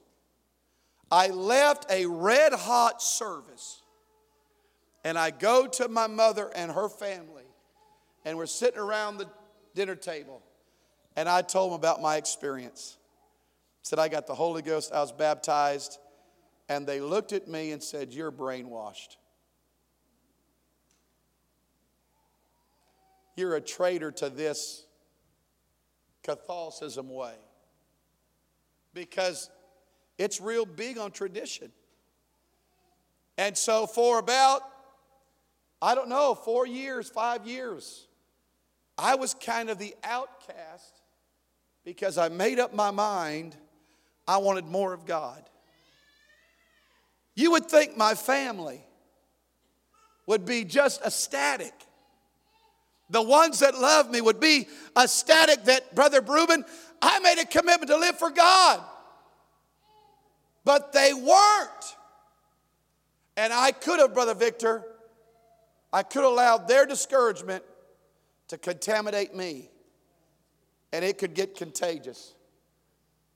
I 1.10 1.28
left 1.28 1.86
a 1.90 2.04
red 2.04 2.52
hot 2.52 3.00
service 3.00 3.82
and 5.04 5.16
I 5.16 5.30
go 5.30 5.66
to 5.66 5.88
my 5.88 6.06
mother 6.06 6.50
and 6.54 6.72
her 6.72 6.88
family, 6.88 7.44
and 8.24 8.36
we're 8.36 8.46
sitting 8.46 8.80
around 8.80 9.18
the 9.18 9.28
dinner 9.74 9.94
table, 9.94 10.42
and 11.16 11.28
I 11.28 11.40
told 11.42 11.70
them 11.70 11.76
about 11.76 12.02
my 12.02 12.16
experience. 12.16 12.98
Said, 13.82 13.98
I 13.98 14.08
got 14.08 14.26
the 14.26 14.34
Holy 14.34 14.60
Ghost, 14.60 14.92
I 14.92 15.00
was 15.00 15.12
baptized, 15.12 15.98
and 16.68 16.86
they 16.86 17.00
looked 17.00 17.32
at 17.32 17.48
me 17.48 17.70
and 17.70 17.82
said, 17.82 18.12
You're 18.12 18.32
brainwashed. 18.32 19.16
You're 23.38 23.54
a 23.54 23.60
traitor 23.60 24.10
to 24.10 24.30
this 24.30 24.84
Catholicism 26.24 27.08
way. 27.08 27.36
Because 28.92 29.48
it's 30.18 30.40
real 30.40 30.66
big 30.66 30.98
on 30.98 31.12
tradition. 31.12 31.70
And 33.36 33.56
so, 33.56 33.86
for 33.86 34.18
about, 34.18 34.62
I 35.80 35.94
don't 35.94 36.08
know, 36.08 36.34
four 36.34 36.66
years, 36.66 37.08
five 37.08 37.46
years, 37.46 38.08
I 38.98 39.14
was 39.14 39.34
kind 39.34 39.70
of 39.70 39.78
the 39.78 39.94
outcast 40.02 41.00
because 41.84 42.18
I 42.18 42.30
made 42.30 42.58
up 42.58 42.74
my 42.74 42.90
mind 42.90 43.56
I 44.26 44.38
wanted 44.38 44.64
more 44.64 44.92
of 44.92 45.06
God. 45.06 45.48
You 47.36 47.52
would 47.52 47.66
think 47.66 47.96
my 47.96 48.16
family 48.16 48.82
would 50.26 50.44
be 50.44 50.64
just 50.64 51.02
ecstatic. 51.02 51.72
The 53.10 53.22
ones 53.22 53.60
that 53.60 53.78
love 53.78 54.10
me 54.10 54.20
would 54.20 54.40
be 54.40 54.68
ecstatic 54.96 55.64
that, 55.64 55.94
Brother 55.94 56.20
Reuben, 56.20 56.64
I 57.00 57.20
made 57.20 57.38
a 57.38 57.46
commitment 57.46 57.90
to 57.90 57.96
live 57.96 58.18
for 58.18 58.30
God. 58.30 58.80
But 60.64 60.92
they 60.92 61.14
weren't. 61.14 61.96
And 63.36 63.52
I 63.52 63.72
could 63.72 64.00
have, 64.00 64.12
Brother 64.12 64.34
Victor, 64.34 64.84
I 65.92 66.02
could 66.02 66.22
have 66.22 66.32
allowed 66.32 66.68
their 66.68 66.84
discouragement 66.84 67.64
to 68.48 68.58
contaminate 68.58 69.34
me. 69.34 69.70
And 70.92 71.04
it 71.04 71.18
could 71.18 71.34
get 71.34 71.54
contagious. 71.54 72.34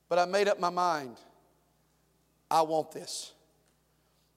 But 0.08 0.18
I 0.18 0.26
made 0.26 0.48
up 0.48 0.60
my 0.60 0.70
mind. 0.70 1.16
I 2.50 2.62
want 2.62 2.92
this. 2.92 3.32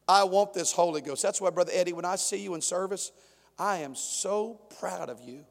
I 0.08 0.24
want 0.24 0.54
this 0.54 0.72
Holy 0.72 1.02
Ghost. 1.02 1.22
That's 1.22 1.42
why, 1.42 1.50
Brother 1.50 1.72
Eddie, 1.74 1.94
when 1.94 2.06
I 2.06 2.16
see 2.16 2.38
you 2.38 2.54
in 2.56 2.62
service, 2.62 3.12
I 3.58 3.78
am 3.78 3.96
so 3.96 4.60
proud 4.80 5.10
of 5.10 5.22
you. 5.22 5.46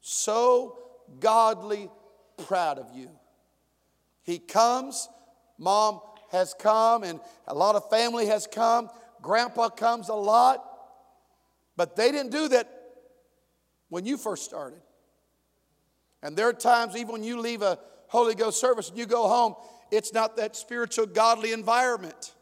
So 0.00 0.78
godly 1.20 1.88
proud 2.46 2.78
of 2.78 2.90
you. 2.94 3.10
He 4.22 4.38
comes, 4.38 5.08
mom 5.58 6.00
has 6.30 6.54
come, 6.58 7.04
and 7.04 7.20
a 7.46 7.54
lot 7.54 7.76
of 7.76 7.88
family 7.90 8.26
has 8.26 8.46
come. 8.46 8.88
Grandpa 9.20 9.68
comes 9.68 10.08
a 10.08 10.14
lot. 10.14 10.64
But 11.76 11.96
they 11.96 12.10
didn't 12.10 12.32
do 12.32 12.48
that 12.48 12.68
when 13.88 14.04
you 14.04 14.16
first 14.16 14.44
started. 14.44 14.80
And 16.22 16.36
there 16.36 16.48
are 16.48 16.52
times, 16.52 16.96
even 16.96 17.12
when 17.12 17.24
you 17.24 17.40
leave 17.40 17.62
a 17.62 17.78
Holy 18.08 18.34
Ghost 18.34 18.60
service 18.60 18.88
and 18.88 18.98
you 18.98 19.06
go 19.06 19.28
home, 19.28 19.54
it's 19.90 20.12
not 20.12 20.36
that 20.36 20.56
spiritual, 20.56 21.06
godly 21.06 21.52
environment. 21.52 22.34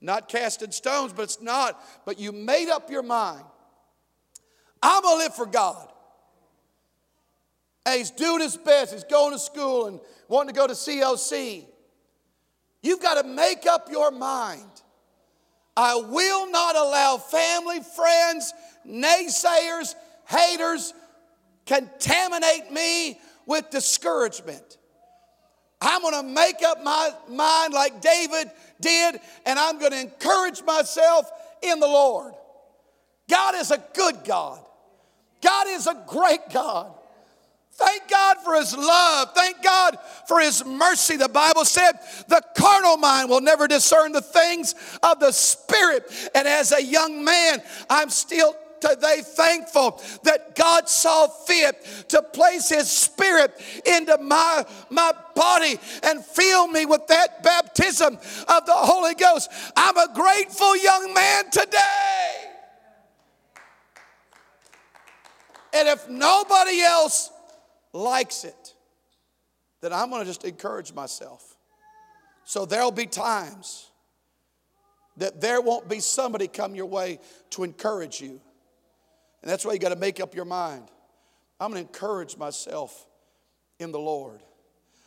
Not 0.00 0.28
casting 0.28 0.72
stones, 0.72 1.12
but 1.12 1.22
it's 1.22 1.40
not. 1.40 1.82
But 2.04 2.18
you 2.18 2.32
made 2.32 2.68
up 2.68 2.90
your 2.90 3.02
mind. 3.02 3.44
I'm 4.82 5.02
going 5.02 5.18
to 5.18 5.24
live 5.24 5.34
for 5.34 5.46
God. 5.46 5.88
And 7.86 7.98
he's 7.98 8.10
doing 8.10 8.40
his 8.40 8.56
best. 8.56 8.92
He's 8.92 9.04
going 9.04 9.32
to 9.32 9.38
school 9.38 9.86
and 9.86 10.00
wanting 10.28 10.54
to 10.54 10.58
go 10.58 10.66
to 10.66 10.72
COC. 10.72 11.64
You've 12.82 13.00
got 13.00 13.22
to 13.22 13.28
make 13.28 13.66
up 13.66 13.88
your 13.90 14.10
mind. 14.10 14.68
I 15.76 15.94
will 15.94 16.50
not 16.50 16.76
allow 16.76 17.16
family, 17.16 17.80
friends, 17.80 18.52
naysayers, 18.86 19.94
haters 20.26 20.92
contaminate 21.66 22.70
me 22.70 23.18
with 23.46 23.70
discouragement. 23.70 24.78
I'm 25.80 26.02
going 26.02 26.14
to 26.14 26.22
make 26.22 26.62
up 26.62 26.82
my 26.84 27.10
mind 27.28 27.74
like 27.74 28.00
David 28.00 28.50
did, 28.80 29.20
and 29.46 29.58
I'm 29.58 29.78
going 29.78 29.92
to 29.92 30.00
encourage 30.00 30.62
myself 30.62 31.30
in 31.62 31.80
the 31.80 31.86
Lord. 31.86 32.34
God 33.28 33.54
is 33.56 33.70
a 33.70 33.82
good 33.94 34.24
God. 34.24 34.60
God 35.42 35.66
is 35.68 35.86
a 35.86 36.02
great 36.06 36.40
God. 36.52 36.92
Thank 37.74 38.08
God 38.08 38.36
for 38.44 38.54
His 38.54 38.76
love. 38.76 39.30
Thank 39.34 39.62
God 39.62 39.98
for 40.26 40.40
His 40.40 40.64
mercy. 40.64 41.16
The 41.16 41.28
Bible 41.28 41.64
said 41.64 41.92
the 42.28 42.42
carnal 42.56 42.96
mind 42.96 43.30
will 43.30 43.40
never 43.40 43.66
discern 43.66 44.12
the 44.12 44.20
things 44.20 44.74
of 45.02 45.20
the 45.20 45.32
Spirit. 45.32 46.04
And 46.34 46.46
as 46.46 46.72
a 46.72 46.82
young 46.82 47.24
man, 47.24 47.62
I'm 47.88 48.10
still 48.10 48.54
today 48.80 49.22
thankful 49.22 50.02
that 50.24 50.54
God 50.54 50.88
saw 50.88 51.28
fit 51.28 52.06
to 52.08 52.22
place 52.22 52.68
His 52.68 52.90
Spirit 52.90 53.52
into 53.86 54.18
my, 54.18 54.64
my 54.90 55.12
body 55.34 55.78
and 56.02 56.24
fill 56.24 56.66
me 56.68 56.84
with 56.84 57.06
that 57.06 57.42
baptism 57.42 58.16
of 58.16 58.66
the 58.66 58.74
Holy 58.74 59.14
Ghost. 59.14 59.50
I'm 59.76 59.96
a 59.96 60.12
grateful 60.14 60.76
young 60.76 61.14
man 61.14 61.50
today. 61.50 62.51
And 65.72 65.88
if 65.88 66.08
nobody 66.08 66.80
else 66.82 67.30
likes 67.92 68.44
it, 68.44 68.74
then 69.80 69.92
I'm 69.92 70.10
going 70.10 70.22
to 70.22 70.26
just 70.26 70.44
encourage 70.44 70.92
myself. 70.92 71.56
So 72.44 72.66
there'll 72.66 72.90
be 72.90 73.06
times 73.06 73.90
that 75.16 75.40
there 75.40 75.60
won't 75.60 75.88
be 75.88 76.00
somebody 76.00 76.48
come 76.48 76.74
your 76.74 76.86
way 76.86 77.18
to 77.50 77.64
encourage 77.64 78.20
you. 78.20 78.40
And 79.42 79.50
that's 79.50 79.64
why 79.64 79.72
you 79.72 79.78
got 79.78 79.90
to 79.90 79.96
make 79.96 80.20
up 80.20 80.34
your 80.34 80.44
mind. 80.44 80.88
I'm 81.60 81.70
going 81.70 81.84
to 81.84 81.88
encourage 81.88 82.36
myself 82.36 83.06
in 83.78 83.92
the 83.92 83.98
Lord. 83.98 84.40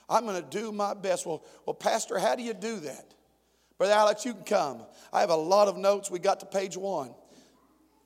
I'm 0.07 0.25
going 0.25 0.41
to 0.41 0.49
do 0.49 0.71
my 0.71 0.93
best. 0.93 1.25
Well, 1.25 1.43
well, 1.65 1.73
Pastor, 1.73 2.19
how 2.19 2.35
do 2.35 2.43
you 2.43 2.53
do 2.53 2.79
that? 2.81 3.13
Brother 3.77 3.93
Alex, 3.93 4.25
you 4.25 4.33
can 4.33 4.43
come. 4.43 4.81
I 5.11 5.21
have 5.21 5.29
a 5.29 5.35
lot 5.35 5.67
of 5.67 5.77
notes. 5.77 6.11
We 6.11 6.19
got 6.19 6.39
to 6.41 6.45
page 6.45 6.77
one. 6.77 7.13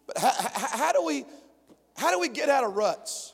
But 0.07 0.17
how, 0.17 0.31
how, 0.31 0.77
how 0.77 0.91
do 0.93 1.03
we 1.03 1.25
how 1.99 2.11
do 2.11 2.19
we 2.19 2.29
get 2.29 2.47
out 2.47 2.63
of 2.63 2.75
ruts? 2.75 3.33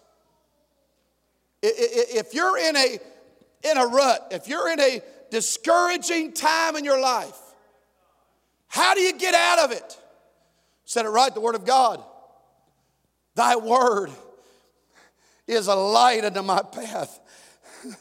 If 1.62 2.34
you're 2.34 2.58
in 2.58 2.76
a 2.76 3.00
in 3.64 3.78
a 3.78 3.86
rut, 3.86 4.28
if 4.32 4.48
you're 4.48 4.72
in 4.72 4.80
a 4.80 5.02
discouraging 5.30 6.34
time 6.34 6.76
in 6.76 6.84
your 6.84 7.00
life, 7.00 7.38
how 8.68 8.96
do 8.96 9.02
you 9.02 9.18
get 9.18 9.36
out 9.36 9.60
of 9.60 9.72
it? 9.72 10.00
Said 10.84 11.06
it 11.06 11.10
right, 11.10 11.34
the 11.34 11.42
Word 11.42 11.56
of 11.56 11.66
God. 11.66 12.04
Thy 13.36 13.56
word 13.56 14.10
is 15.48 15.68
a 15.68 15.76
light 15.76 16.26
unto 16.26 16.42
my 16.42 16.62
path. 16.62 17.20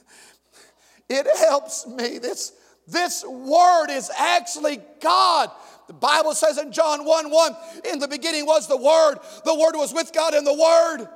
It 1.07 1.27
helps 1.37 1.87
me. 1.87 2.17
This, 2.17 2.55
this 2.89 3.27
word 3.27 3.91
is 3.91 4.11
actually 4.19 4.81
God. 5.03 5.51
The 5.87 5.93
Bible 5.93 6.35
says 6.35 6.59
in 6.59 6.73
John 6.73 7.05
1 7.05 7.31
1, 7.31 7.57
in 7.93 7.99
the 7.99 8.09
beginning 8.09 8.47
was 8.47 8.67
the 8.67 8.77
Word, 8.77 9.19
the 9.45 9.55
Word 9.55 9.75
was 9.75 9.93
with 9.93 10.13
God, 10.13 10.35
and 10.35 10.47
the 10.47 10.55
Word 10.55 11.09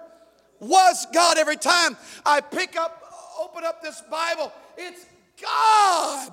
was 0.61 1.07
God. 1.13 1.39
Every 1.39 1.57
time 1.57 1.97
I 2.25 2.41
pick 2.41 2.77
up, 2.77 3.03
open 3.41 3.65
up 3.65 3.83
this 3.83 4.03
Bible, 4.11 4.53
it's 4.77 5.07
God 5.41 6.33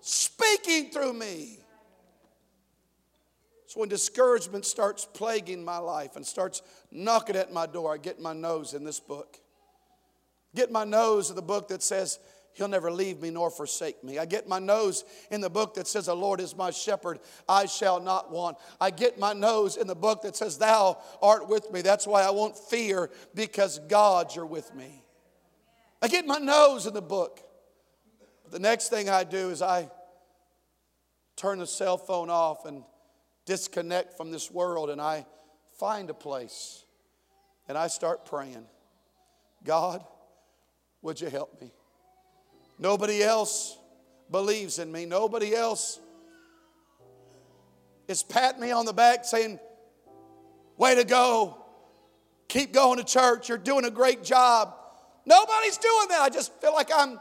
speaking 0.00 0.90
through 0.90 1.12
me. 1.12 1.58
So 3.66 3.80
when 3.80 3.88
discouragement 3.88 4.64
starts 4.64 5.04
plaguing 5.04 5.64
my 5.64 5.78
life 5.78 6.16
and 6.16 6.24
starts 6.24 6.62
knocking 6.90 7.36
at 7.36 7.52
my 7.52 7.66
door, 7.66 7.92
I 7.92 7.98
get 7.98 8.20
my 8.20 8.32
nose 8.32 8.72
in 8.72 8.84
this 8.84 9.00
book. 9.00 9.38
Get 10.54 10.72
my 10.72 10.84
nose 10.84 11.28
in 11.28 11.36
the 11.36 11.42
book 11.42 11.68
that 11.68 11.82
says, 11.82 12.18
He'll 12.56 12.68
never 12.68 12.90
leave 12.90 13.20
me 13.20 13.28
nor 13.28 13.50
forsake 13.50 14.02
me. 14.02 14.18
I 14.18 14.24
get 14.24 14.48
my 14.48 14.58
nose 14.58 15.04
in 15.30 15.42
the 15.42 15.50
book 15.50 15.74
that 15.74 15.86
says, 15.86 16.06
The 16.06 16.16
Lord 16.16 16.40
is 16.40 16.56
my 16.56 16.70
shepherd, 16.70 17.20
I 17.46 17.66
shall 17.66 18.00
not 18.00 18.32
want. 18.32 18.56
I 18.80 18.90
get 18.90 19.18
my 19.18 19.34
nose 19.34 19.76
in 19.76 19.86
the 19.86 19.94
book 19.94 20.22
that 20.22 20.36
says, 20.36 20.56
Thou 20.56 20.96
art 21.20 21.50
with 21.50 21.70
me. 21.70 21.82
That's 21.82 22.06
why 22.06 22.22
I 22.22 22.30
won't 22.30 22.56
fear 22.56 23.10
because 23.34 23.78
God, 23.88 24.34
you're 24.34 24.46
with 24.46 24.74
me. 24.74 25.04
I 26.00 26.08
get 26.08 26.26
my 26.26 26.38
nose 26.38 26.86
in 26.86 26.94
the 26.94 27.02
book. 27.02 27.40
The 28.50 28.58
next 28.58 28.88
thing 28.88 29.10
I 29.10 29.24
do 29.24 29.50
is 29.50 29.60
I 29.60 29.90
turn 31.36 31.58
the 31.58 31.66
cell 31.66 31.98
phone 31.98 32.30
off 32.30 32.64
and 32.64 32.84
disconnect 33.44 34.16
from 34.16 34.30
this 34.30 34.50
world 34.50 34.88
and 34.88 34.98
I 34.98 35.26
find 35.78 36.08
a 36.08 36.14
place 36.14 36.86
and 37.68 37.76
I 37.76 37.88
start 37.88 38.24
praying 38.24 38.64
God, 39.62 40.02
would 41.02 41.20
you 41.20 41.28
help 41.28 41.60
me? 41.60 41.70
Nobody 42.78 43.22
else 43.22 43.78
believes 44.30 44.78
in 44.78 44.90
me. 44.90 45.06
Nobody 45.06 45.54
else 45.54 46.00
is 48.08 48.22
patting 48.22 48.60
me 48.60 48.70
on 48.70 48.84
the 48.84 48.92
back 48.92 49.24
saying, 49.24 49.58
Way 50.76 50.94
to 50.96 51.04
go. 51.04 51.56
Keep 52.48 52.72
going 52.72 52.98
to 52.98 53.04
church. 53.04 53.48
You're 53.48 53.58
doing 53.58 53.84
a 53.84 53.90
great 53.90 54.22
job. 54.22 54.74
Nobody's 55.24 55.78
doing 55.78 56.08
that. 56.10 56.20
I 56.20 56.28
just 56.28 56.52
feel 56.60 56.72
like 56.72 56.90
I'm 56.94 57.18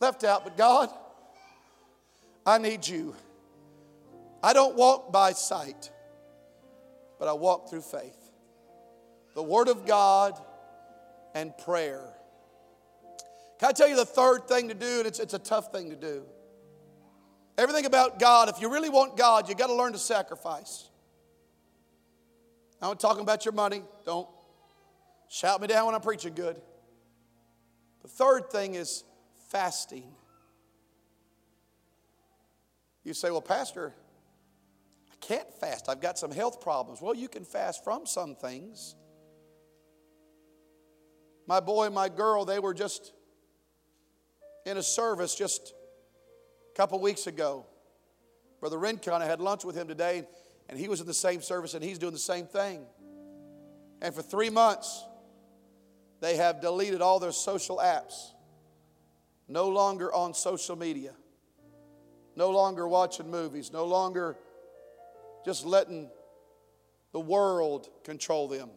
left 0.00 0.24
out. 0.24 0.44
But 0.44 0.56
God, 0.56 0.90
I 2.44 2.58
need 2.58 2.86
you. 2.86 3.14
I 4.42 4.52
don't 4.52 4.74
walk 4.74 5.12
by 5.12 5.32
sight, 5.32 5.90
but 7.18 7.28
I 7.28 7.34
walk 7.34 7.68
through 7.68 7.82
faith. 7.82 8.16
The 9.34 9.42
Word 9.42 9.68
of 9.68 9.86
God 9.86 10.40
and 11.34 11.56
prayer. 11.58 12.02
Can 13.60 13.68
I 13.68 13.72
tell 13.72 13.88
you 13.88 13.96
the 13.96 14.06
third 14.06 14.48
thing 14.48 14.68
to 14.68 14.74
do? 14.74 14.98
And 15.00 15.06
it's, 15.06 15.20
it's 15.20 15.34
a 15.34 15.38
tough 15.38 15.70
thing 15.70 15.90
to 15.90 15.96
do. 15.96 16.22
Everything 17.58 17.84
about 17.84 18.18
God, 18.18 18.48
if 18.48 18.58
you 18.58 18.72
really 18.72 18.88
want 18.88 19.18
God, 19.18 19.50
you 19.50 19.54
got 19.54 19.66
to 19.66 19.74
learn 19.74 19.92
to 19.92 19.98
sacrifice. 19.98 20.88
I'm 22.80 22.96
talking 22.96 23.20
about 23.20 23.44
your 23.44 23.52
money. 23.52 23.82
Don't 24.06 24.26
shout 25.28 25.60
me 25.60 25.66
down 25.66 25.84
when 25.84 25.94
I'm 25.94 26.00
preaching 26.00 26.32
good. 26.32 26.58
The 28.00 28.08
third 28.08 28.50
thing 28.50 28.76
is 28.76 29.04
fasting. 29.50 30.10
You 33.04 33.12
say, 33.12 33.30
well, 33.30 33.42
Pastor, 33.42 33.92
I 35.12 35.16
can't 35.20 35.52
fast. 35.60 35.90
I've 35.90 36.00
got 36.00 36.18
some 36.18 36.30
health 36.30 36.62
problems. 36.62 37.02
Well, 37.02 37.14
you 37.14 37.28
can 37.28 37.44
fast 37.44 37.84
from 37.84 38.06
some 38.06 38.36
things. 38.36 38.96
My 41.46 41.60
boy 41.60 41.84
and 41.84 41.94
my 41.94 42.08
girl, 42.08 42.46
they 42.46 42.58
were 42.58 42.72
just 42.72 43.12
in 44.66 44.76
a 44.76 44.82
service 44.82 45.34
just 45.34 45.74
a 46.72 46.76
couple 46.76 47.00
weeks 47.00 47.26
ago. 47.26 47.66
Brother 48.60 48.78
Rincon, 48.78 49.22
I 49.22 49.24
had 49.24 49.40
lunch 49.40 49.64
with 49.64 49.76
him 49.76 49.88
today, 49.88 50.26
and 50.68 50.78
he 50.78 50.88
was 50.88 51.00
in 51.00 51.06
the 51.06 51.14
same 51.14 51.40
service, 51.40 51.74
and 51.74 51.82
he's 51.82 51.98
doing 51.98 52.12
the 52.12 52.18
same 52.18 52.46
thing. 52.46 52.84
And 54.02 54.14
for 54.14 54.22
three 54.22 54.50
months, 54.50 55.04
they 56.20 56.36
have 56.36 56.60
deleted 56.60 57.00
all 57.00 57.18
their 57.18 57.32
social 57.32 57.78
apps, 57.78 58.32
no 59.48 59.68
longer 59.68 60.12
on 60.12 60.34
social 60.34 60.76
media, 60.76 61.12
no 62.36 62.50
longer 62.50 62.86
watching 62.86 63.30
movies, 63.30 63.72
no 63.72 63.86
longer 63.86 64.36
just 65.44 65.64
letting 65.64 66.10
the 67.12 67.20
world 67.20 67.88
control 68.04 68.46
them. 68.46 68.70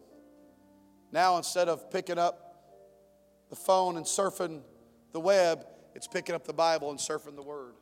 Now, 1.12 1.36
instead 1.36 1.68
of 1.68 1.90
picking 1.90 2.18
up 2.18 2.40
the 3.50 3.56
phone 3.56 3.96
and 3.96 4.06
surfing 4.06 4.62
the 5.12 5.20
web, 5.20 5.64
it's 5.94 6.06
picking 6.06 6.34
up 6.34 6.44
the 6.44 6.52
Bible 6.52 6.90
and 6.90 6.98
surfing 6.98 7.36
the 7.36 7.42
Word. 7.42 7.74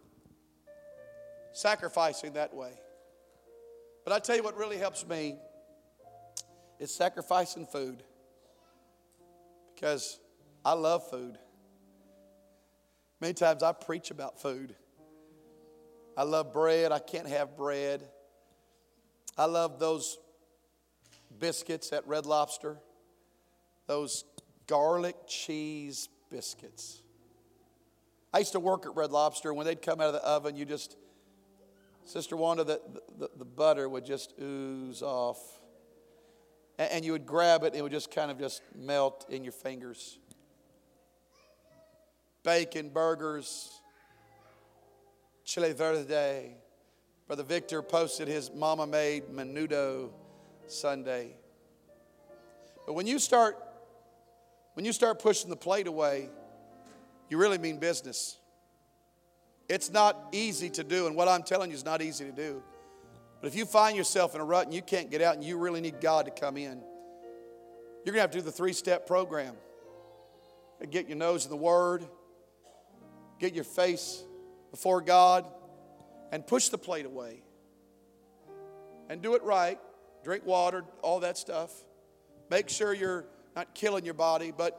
Sacrificing 1.53 2.35
that 2.35 2.55
way. 2.55 2.73
But 4.05 4.13
I 4.13 4.19
tell 4.19 4.37
you 4.37 4.43
what 4.43 4.57
really 4.57 4.79
helps 4.79 5.07
me 5.07 5.37
is 6.79 6.95
sacrificing 6.95 7.67
food. 7.67 8.03
Because 9.75 10.19
I 10.65 10.73
love 10.73 11.09
food. 11.11 11.39
Many 13.21 13.35
times 13.35 13.63
I 13.63 13.73
preach 13.73 14.11
about 14.11 14.41
food. 14.41 14.75
I 16.17 16.25
love 16.25 16.53
bread. 16.53 16.93
I 16.93 16.99
can't 16.99 17.29
have 17.29 17.57
bread. 17.57 18.03
I 19.39 19.47
love 19.47 19.79
those 19.79 20.19
biscuits 21.39 21.93
at 21.93 22.07
Red 22.07 22.27
Lobster, 22.27 22.79
those 23.87 24.25
garlic 24.67 25.17
cheese 25.27 26.09
biscuits. 26.31 27.02
I 28.33 28.39
used 28.39 28.53
to 28.53 28.61
work 28.61 28.87
at 28.87 28.97
Red 28.97 29.11
Lobster. 29.11 29.51
And 29.51 29.59
when 29.59 29.67
they'd 29.67 29.83
come 29.83 30.01
out 30.01 30.09
of 30.09 30.15
the 30.15 30.25
oven, 30.25 30.57
you 30.57 30.65
just, 30.65 30.97
Sister 32.05 32.37
Wanda, 32.37 32.65
the, 32.65 32.81
the, 33.19 33.31
the 33.37 33.45
butter 33.45 33.89
would 33.89 34.05
just 34.05 34.35
ooze 34.41 35.03
off. 35.03 35.39
And, 36.79 36.91
and 36.93 37.05
you 37.05 37.13
would 37.13 37.27
grab 37.27 37.63
it, 37.63 37.69
and 37.69 37.77
it 37.77 37.83
would 37.83 37.93
just 37.93 38.11
kind 38.11 38.31
of 38.31 38.39
just 38.39 38.63
melt 38.75 39.27
in 39.29 39.45
your 39.45 39.53
fingers. 39.53 40.19
Bacon, 42.43 42.89
burgers, 42.89 43.81
chile 45.45 45.73
verde. 45.73 46.55
Brother 47.27 47.45
Victor 47.45 47.83
posted 47.83 48.29
his 48.29 48.51
mama 48.53 48.87
made 48.87 49.29
menudo 49.29 50.11
Sunday. 50.67 51.37
But 52.87 52.95
when 52.95 53.07
you 53.07 53.19
start 53.19 53.57
when 54.75 54.85
you 54.87 54.93
start 54.93 55.21
pushing 55.21 55.51
the 55.51 55.57
plate 55.57 55.87
away, 55.87 56.31
you 57.33 57.39
really 57.39 57.57
mean 57.57 57.79
business. 57.79 58.37
It's 59.67 59.91
not 59.91 60.23
easy 60.33 60.69
to 60.69 60.85
do, 60.85 61.07
and 61.07 61.17
what 61.17 61.29
I'm 61.29 61.43
telling 61.43 61.71
you 61.71 61.75
is 61.75 61.83
not 61.83 62.03
easy 62.03 62.27
to 62.27 62.31
do. 62.31 62.63
But 63.41 63.47
if 63.47 63.57
you 63.57 63.65
find 63.65 63.97
yourself 63.97 64.35
in 64.35 64.43
a 64.43 64.45
rut 64.45 64.67
and 64.67 64.75
you 64.75 64.83
can't 64.83 65.11
get 65.11 65.23
out 65.23 65.37
and 65.37 65.43
you 65.43 65.57
really 65.57 65.81
need 65.81 65.99
God 65.99 66.27
to 66.27 66.31
come 66.31 66.59
in, 66.59 66.83
you're 68.05 68.13
going 68.13 68.17
to 68.17 68.21
have 68.21 68.33
to 68.33 68.39
do 68.39 68.43
the 68.43 68.53
three 68.53 68.75
step 68.75 69.07
program. 69.07 69.55
Get 70.91 71.09
your 71.09 71.17
nose 71.17 71.45
in 71.47 71.51
the 71.51 71.57
Word, 71.57 72.05
get 73.39 73.55
your 73.55 73.65
face 73.65 74.23
before 74.71 75.01
God, 75.01 75.47
and 76.33 76.47
push 76.47 76.69
the 76.69 76.77
plate 76.77 77.07
away. 77.07 77.43
And 79.09 79.23
do 79.23 79.37
it 79.37 79.43
right. 79.43 79.79
Drink 80.23 80.45
water, 80.45 80.85
all 81.01 81.21
that 81.21 81.39
stuff. 81.39 81.73
Make 82.51 82.69
sure 82.69 82.93
you're 82.93 83.25
not 83.57 83.75
killing 83.75 84.05
your 84.05 84.13
body, 84.13 84.53
but 84.55 84.79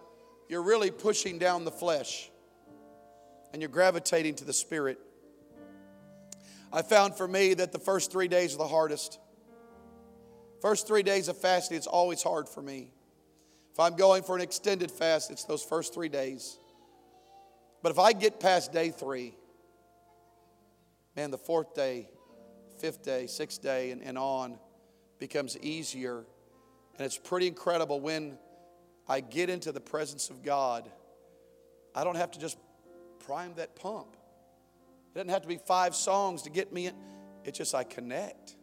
you're 0.50 0.62
really 0.62 0.92
pushing 0.92 1.40
down 1.40 1.66
the 1.66 1.72
flesh 1.72 2.30
and 3.54 3.62
you're 3.62 3.70
gravitating 3.70 4.36
to 4.36 4.46
the 4.46 4.54
Spirit. 4.54 5.00
I 6.74 6.82
found 6.82 7.16
for 7.16 7.28
me 7.28 7.54
that 7.54 7.72
the 7.72 7.80
first 7.80 8.12
three 8.12 8.28
days 8.28 8.56
are 8.56 8.58
the 8.58 8.68
hardest. 8.68 9.20
First 10.60 10.88
three 10.88 11.04
days 11.04 11.28
of 11.28 11.38
fasting, 11.38 11.78
it's 11.78 11.88
always 11.88 12.24
hard 12.24 12.50
for 12.50 12.62
me. 12.62 12.92
If 13.72 13.80
I'm 13.80 13.96
going 13.96 14.24
for 14.24 14.36
an 14.36 14.42
extended 14.42 14.90
fast, 14.90 15.30
it's 15.30 15.44
those 15.44 15.64
first 15.64 15.94
three 15.94 16.10
days. 16.10 16.58
But 17.84 17.92
if 17.92 18.00
I 18.00 18.14
get 18.14 18.40
past 18.40 18.74
day 18.74 18.90
three, 18.90 19.36
man, 21.16 21.30
the 21.30 21.38
fourth 21.38 21.76
day, 21.76 22.10
fifth 22.80 23.04
day, 23.04 23.28
sixth 23.28 23.62
day, 23.62 23.92
and, 23.92 24.02
and 24.02 24.18
on 24.18 24.58
becomes 25.20 25.58
easier. 25.60 26.24
And 26.98 27.06
it's 27.06 27.18
pretty 27.18 27.48
incredible 27.48 28.00
when 28.00 28.38
I 29.08 29.20
get 29.20 29.50
into 29.50 29.72
the 29.72 29.82
presence 29.82 30.30
of 30.30 30.44
God, 30.44 30.90
I 31.94 32.04
don't 32.04 32.16
have 32.16 32.32
to 32.32 32.40
just 32.40 32.58
prime 33.26 33.54
that 33.56 33.76
pump. 33.76 34.16
It 35.12 35.20
doesn't 35.20 35.30
have 35.30 35.42
to 35.44 35.48
be 35.48 35.58
five 35.58 35.96
songs 35.96 36.44
to 36.44 36.50
get 36.50 36.74
me 36.74 36.88
in. 36.88 36.94
It's 37.44 37.58
just 37.58 37.76
I 37.76 37.84
connect. 37.84 38.56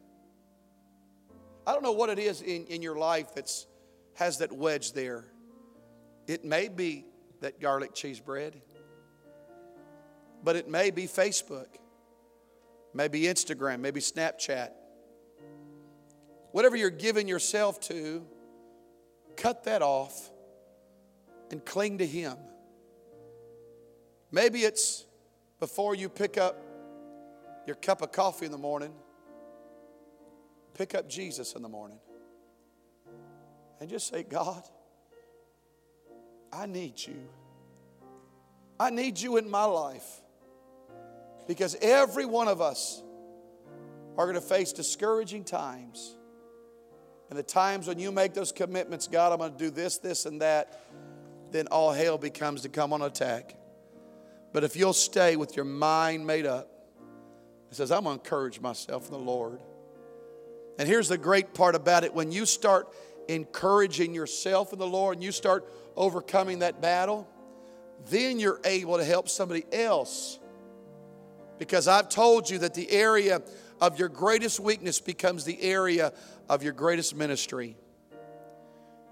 I 1.66 1.72
don't 1.72 1.82
know 1.82 1.92
what 1.92 2.10
it 2.10 2.18
is 2.18 2.42
in, 2.42 2.66
in 2.66 2.82
your 2.82 2.96
life 2.96 3.34
that's 3.34 3.66
has 4.14 4.38
that 4.38 4.52
wedge 4.52 4.92
there. 4.92 5.24
It 6.26 6.44
may 6.44 6.68
be 6.68 7.06
that 7.40 7.60
garlic 7.60 7.94
cheese 7.94 8.20
bread, 8.20 8.60
but 10.42 10.56
it 10.56 10.68
may 10.68 10.90
be 10.90 11.04
Facebook, 11.04 11.68
maybe 12.92 13.22
Instagram, 13.22 13.80
maybe 13.80 14.00
Snapchat. 14.00 14.70
Whatever 16.52 16.76
you're 16.76 16.90
giving 16.90 17.28
yourself 17.28 17.80
to, 17.82 18.26
cut 19.36 19.64
that 19.64 19.82
off 19.82 20.30
and 21.50 21.64
cling 21.64 21.98
to 21.98 22.06
Him. 22.06 22.36
Maybe 24.32 24.60
it's 24.60 25.06
before 25.58 25.94
you 25.94 26.08
pick 26.08 26.38
up 26.38 26.56
your 27.66 27.76
cup 27.76 28.02
of 28.02 28.12
coffee 28.12 28.46
in 28.46 28.52
the 28.52 28.58
morning, 28.58 28.92
pick 30.74 30.94
up 30.94 31.08
Jesus 31.08 31.54
in 31.54 31.62
the 31.62 31.68
morning 31.68 31.98
and 33.80 33.88
just 33.88 34.08
say, 34.08 34.22
God, 34.22 34.62
I 36.52 36.66
need 36.66 36.94
you. 36.98 37.28
I 38.78 38.90
need 38.90 39.18
you 39.18 39.36
in 39.36 39.50
my 39.50 39.64
life 39.64 40.22
because 41.46 41.76
every 41.82 42.24
one 42.24 42.48
of 42.48 42.60
us 42.60 43.02
are 44.16 44.24
going 44.26 44.34
to 44.36 44.40
face 44.40 44.72
discouraging 44.72 45.44
times. 45.44 46.16
And 47.28 47.38
the 47.38 47.42
times 47.42 47.86
when 47.86 47.98
you 47.98 48.10
make 48.10 48.34
those 48.34 48.52
commitments, 48.52 49.06
God, 49.06 49.32
I'm 49.32 49.38
going 49.38 49.52
to 49.52 49.58
do 49.58 49.70
this, 49.70 49.98
this, 49.98 50.26
and 50.26 50.40
that, 50.40 50.80
then 51.52 51.66
all 51.68 51.92
hell 51.92 52.18
becomes 52.18 52.62
to 52.62 52.68
come 52.68 52.92
on 52.92 53.02
attack. 53.02 53.59
But 54.52 54.64
if 54.64 54.76
you'll 54.76 54.92
stay 54.92 55.36
with 55.36 55.56
your 55.56 55.64
mind 55.64 56.26
made 56.26 56.46
up, 56.46 56.68
it 57.70 57.76
says, 57.76 57.92
I'm 57.92 58.04
going 58.04 58.18
to 58.18 58.24
encourage 58.24 58.60
myself 58.60 59.06
in 59.06 59.12
the 59.12 59.18
Lord. 59.18 59.60
And 60.78 60.88
here's 60.88 61.08
the 61.08 61.18
great 61.18 61.54
part 61.54 61.74
about 61.74 62.04
it 62.04 62.14
when 62.14 62.32
you 62.32 62.46
start 62.46 62.88
encouraging 63.28 64.12
yourself 64.12 64.72
in 64.72 64.78
the 64.78 64.86
Lord 64.86 65.16
and 65.16 65.24
you 65.24 65.30
start 65.30 65.68
overcoming 65.94 66.60
that 66.60 66.80
battle, 66.80 67.28
then 68.08 68.40
you're 68.40 68.60
able 68.64 68.96
to 68.96 69.04
help 69.04 69.28
somebody 69.28 69.64
else. 69.72 70.38
Because 71.58 71.86
I've 71.86 72.08
told 72.08 72.48
you 72.48 72.58
that 72.58 72.74
the 72.74 72.90
area 72.90 73.42
of 73.80 73.98
your 73.98 74.08
greatest 74.08 74.58
weakness 74.58 75.00
becomes 75.00 75.44
the 75.44 75.60
area 75.62 76.12
of 76.48 76.62
your 76.62 76.72
greatest 76.72 77.14
ministry. 77.14 77.76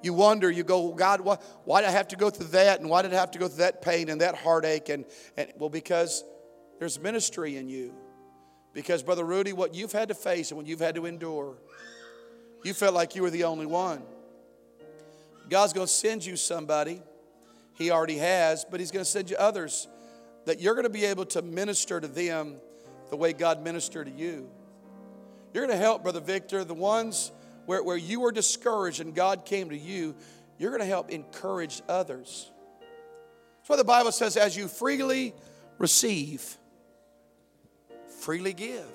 You 0.03 0.13
wonder, 0.13 0.51
you 0.51 0.63
go, 0.63 0.93
God, 0.93 1.21
why, 1.21 1.39
why 1.65 1.81
did 1.81 1.89
I 1.89 1.93
have 1.93 2.09
to 2.09 2.17
go 2.17 2.31
through 2.31 2.49
that? 2.49 2.81
And 2.81 2.89
why 2.89 3.03
did 3.03 3.13
I 3.13 3.17
have 3.17 3.33
to 3.33 3.39
go 3.39 3.49
through 3.49 3.59
that 3.59 3.83
pain 3.83 4.09
and 4.09 4.21
that 4.21 4.37
heartache? 4.37 4.89
And, 4.89 5.05
and 5.37 5.53
well, 5.57 5.69
because 5.69 6.25
there's 6.79 7.01
ministry 7.01 7.57
in 7.57 7.69
you. 7.69 7.93
Because, 8.73 9.03
Brother 9.03 9.25
Rudy, 9.25 9.53
what 9.53 9.75
you've 9.75 9.93
had 9.93 10.09
to 10.09 10.15
face 10.15 10.51
and 10.51 10.59
what 10.59 10.67
you've 10.67 10.81
had 10.81 10.95
to 10.95 11.07
endure, 11.07 11.57
you 12.63 12.75
felt 12.75 12.95
like 12.95 13.17
you 13.17 13.23
were 13.23 13.31
the 13.31 13.45
only 13.45 13.67
one. 13.67 14.03
God's 15.49 15.73
going 15.73 15.87
to 15.87 15.93
send 15.93 16.25
you 16.25 16.37
somebody. 16.37 17.03
He 17.75 17.91
already 17.91 18.19
has, 18.19 18.65
but 18.65 18.79
He's 18.79 18.91
going 18.91 19.05
to 19.05 19.11
send 19.11 19.31
you 19.31 19.37
others 19.37 19.89
that 20.45 20.61
you're 20.61 20.75
going 20.75 20.85
to 20.85 20.91
be 20.91 21.05
able 21.07 21.25
to 21.27 21.43
minister 21.43 22.01
to 22.01 22.09
them 22.09 22.57
the 23.11 23.17
way 23.17 23.33
God 23.33 23.63
ministered 23.63 24.07
to 24.07 24.13
you. 24.13 24.49
You're 25.53 25.67
going 25.67 25.77
to 25.77 25.83
help, 25.83 26.03
Brother 26.03 26.21
Victor, 26.21 26.65
the 26.65 26.75
ones 26.75 27.33
where, 27.69 27.83
where 27.83 27.99
you 27.99 28.21
were 28.21 28.33
discouraged 28.33 29.03
and 29.03 29.15
God 29.15 29.45
came 29.45 29.69
to 29.69 29.77
you, 29.77 30.15
you're 30.57 30.71
going 30.71 30.81
to 30.81 30.87
help 30.87 31.11
encourage 31.11 31.83
others. 31.87 32.51
That's 32.81 33.69
why 33.69 33.77
the 33.77 33.85
Bible 33.85 34.11
says, 34.11 34.39
as 34.39 34.57
you 34.57 34.69
freely 34.69 35.35
receive, 35.77 36.57
freely 38.21 38.55
give. 38.55 38.89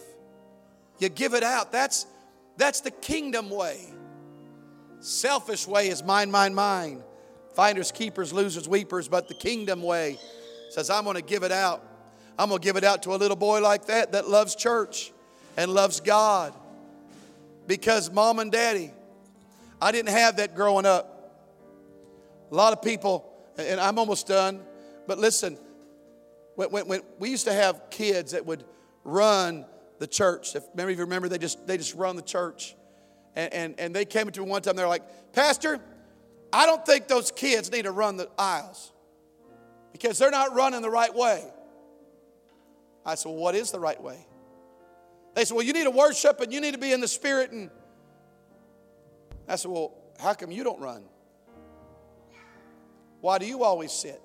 You 0.98 1.10
give 1.10 1.36
it 1.36 1.44
out. 1.44 1.72
That's, 1.72 2.08
that's 2.58 2.82
the 2.82 2.90
kingdom 2.90 3.52
way. 3.52 3.78
Selfish 5.02 5.68
way 5.68 5.90
is 5.90 6.04
mine, 6.04 6.32
mine, 6.32 6.56
mine. 6.56 7.04
Finders, 7.54 7.92
keepers, 7.92 8.34
losers, 8.34 8.68
weepers. 8.68 9.08
But 9.08 9.28
the 9.28 9.36
kingdom 9.36 9.84
way 9.84 10.18
says, 10.72 10.90
I'm 10.90 11.04
going 11.04 11.16
to 11.16 11.22
give 11.22 11.44
it 11.44 11.52
out. 11.52 11.86
I'm 12.40 12.50
going 12.50 12.60
to 12.60 12.66
give 12.66 12.76
it 12.76 12.84
out 12.84 13.04
to 13.04 13.14
a 13.14 13.18
little 13.18 13.38
boy 13.38 13.62
like 13.62 13.86
that 13.86 14.14
that 14.14 14.28
loves 14.28 14.56
church 14.56 15.12
and 15.58 15.72
loves 15.72 16.00
God 16.00 16.56
because 17.68 18.12
mom 18.12 18.40
and 18.40 18.52
daddy, 18.52 18.92
I 19.82 19.92
didn't 19.92 20.12
have 20.12 20.38
that 20.38 20.56
growing 20.56 20.86
up. 20.86 21.10
A 22.52 22.56
lot 22.56 22.74
of 22.74 22.82
people, 22.82 23.32
and 23.58 23.80
I'm 23.80 23.98
almost 23.98 24.28
done, 24.28 24.62
but 25.08 25.18
listen, 25.18 25.58
when, 26.56 26.70
when, 26.70 26.88
when 26.88 27.02
we 27.20 27.30
used 27.30 27.46
to 27.46 27.54
have 27.54 27.90
kids 27.90 28.32
that 28.32 28.46
would 28.46 28.64
run 29.04 29.66
the 30.00 30.08
church. 30.08 30.56
If 30.56 30.64
many 30.76 30.94
of 30.94 31.00
you 31.00 31.06
remember, 31.06 31.30
they 31.30 31.38
just 31.38 31.66
they 31.66 31.78
just 31.78 31.96
run 31.96 32.16
the 32.16 32.22
church. 32.22 32.76
And, 33.36 33.54
and, 33.54 33.80
and 33.80 33.96
they 33.96 34.06
came 34.06 34.30
to 34.30 34.42
me 34.42 34.48
one 34.48 34.62
time, 34.62 34.76
they're 34.76 34.88
like, 34.88 35.34
Pastor, 35.34 35.80
I 36.52 36.66
don't 36.66 36.86
think 36.86 37.08
those 37.08 37.32
kids 37.32 37.72
need 37.72 37.84
to 37.84 37.92
run 37.92 38.18
the 38.18 38.30
aisles 38.38 38.92
because 39.92 40.20
they're 40.20 40.30
not 40.30 40.54
running 40.54 40.82
the 40.82 40.90
right 40.90 41.14
way. 41.14 41.44
I 43.06 43.16
said, 43.16 43.30
Well, 43.30 43.38
what 43.38 43.56
is 43.56 43.72
the 43.72 43.80
right 43.80 44.02
way? 44.02 44.26
They 45.36 45.46
said, 45.46 45.56
Well, 45.56 45.66
you 45.66 45.74
need 45.74 45.86
to 45.86 45.92
worship 45.92 46.40
and 46.42 46.54
you 46.54 46.62
need 46.62 46.74
to 46.74 46.80
be 46.80 46.92
in 46.92 47.02
the 47.02 47.08
spirit. 47.08 47.52
And 47.52 47.70
I 49.48 49.56
said, 49.56 49.72
Well, 49.72 49.94
how 50.20 50.34
come 50.34 50.52
you 50.52 50.64
don't 50.64 50.80
run? 50.80 51.04
Why 53.22 53.38
do 53.38 53.46
you 53.46 53.64
always 53.64 53.92
sit? 53.92 54.22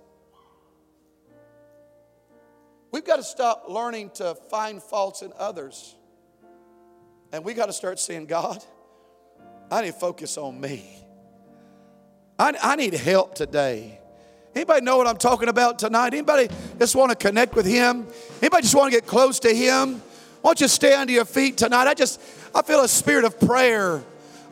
We've 2.91 3.05
got 3.05 3.17
to 3.17 3.23
stop 3.23 3.67
learning 3.69 4.11
to 4.15 4.35
find 4.51 4.83
faults 4.83 5.23
in 5.23 5.33
others. 5.39 5.95
And 7.33 7.45
we 7.45 7.55
got 7.55 7.67
to 7.67 7.73
start 7.73 7.99
saying, 7.99 8.27
God, 8.27 8.65
I 9.71 9.83
need 9.83 9.93
to 9.93 9.99
focus 9.99 10.39
on 10.39 10.61
me. 10.61 10.99
I, 12.39 12.55
I 12.63 12.77
need 12.77 12.95
help 12.95 13.35
today. 13.35 14.01
Anybody 14.55 14.81
know 14.81 14.97
what 14.97 15.07
I'm 15.07 15.19
talking 15.19 15.49
about 15.49 15.79
tonight? 15.79 16.15
Anybody 16.15 16.49
just 16.79 16.97
want 16.97 17.11
to 17.11 17.17
connect 17.17 17.55
with 17.55 17.67
Him? 17.67 18.07
Anybody 18.41 18.63
just 18.63 18.75
want 18.75 18.93
to 18.93 18.99
get 18.99 19.07
close 19.07 19.39
to 19.41 19.55
Him? 19.55 20.03
Why 20.49 20.53
don't 20.53 20.63
you 20.63 20.69
stand 20.69 21.09
to 21.09 21.13
your 21.13 21.27
feet 21.27 21.59
tonight? 21.59 21.87
I 21.87 21.93
just, 21.93 22.19
I 22.55 22.63
feel 22.63 22.81
a 22.83 22.89
spirit 22.89 23.27
of 23.27 23.39
prayer. 23.39 24.03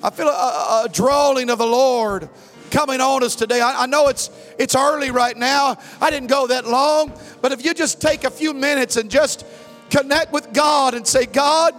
I 0.03 0.11
feel 0.11 0.29
a, 0.29 0.83
a 0.85 0.89
drawing 0.93 1.49
of 1.49 1.57
the 1.57 1.67
Lord 1.67 2.29
coming 2.71 3.01
on 3.01 3.25
us 3.25 3.35
today. 3.35 3.63
I, 3.63 3.85
I, 3.85 3.87
know 3.87 4.09
it's 4.09 4.29
it's 4.59 4.77
early 4.77 5.11
right 5.11 5.35
now. 5.35 5.79
I 5.99 6.11
didn't 6.11 6.29
go 6.29 6.49
that 6.49 6.67
long, 6.67 7.19
but 7.41 7.53
if 7.53 7.65
you 7.65 7.73
just 7.73 8.03
take 8.03 8.25
a 8.25 8.31
few 8.31 8.53
minutes 8.53 8.99
and 8.99 9.11
just 9.11 9.47
connect 9.89 10.35
with 10.35 10.53
God 10.53 10.93
and 10.93 11.07
say, 11.07 11.25
God, 11.25 11.73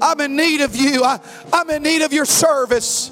I'm 0.00 0.18
in 0.22 0.36
need 0.36 0.62
of 0.62 0.74
you. 0.74 1.04
I, 1.04 1.20
I'm 1.52 1.68
in 1.68 1.82
need 1.82 2.00
of 2.00 2.14
your 2.14 2.24
service. 2.24 3.10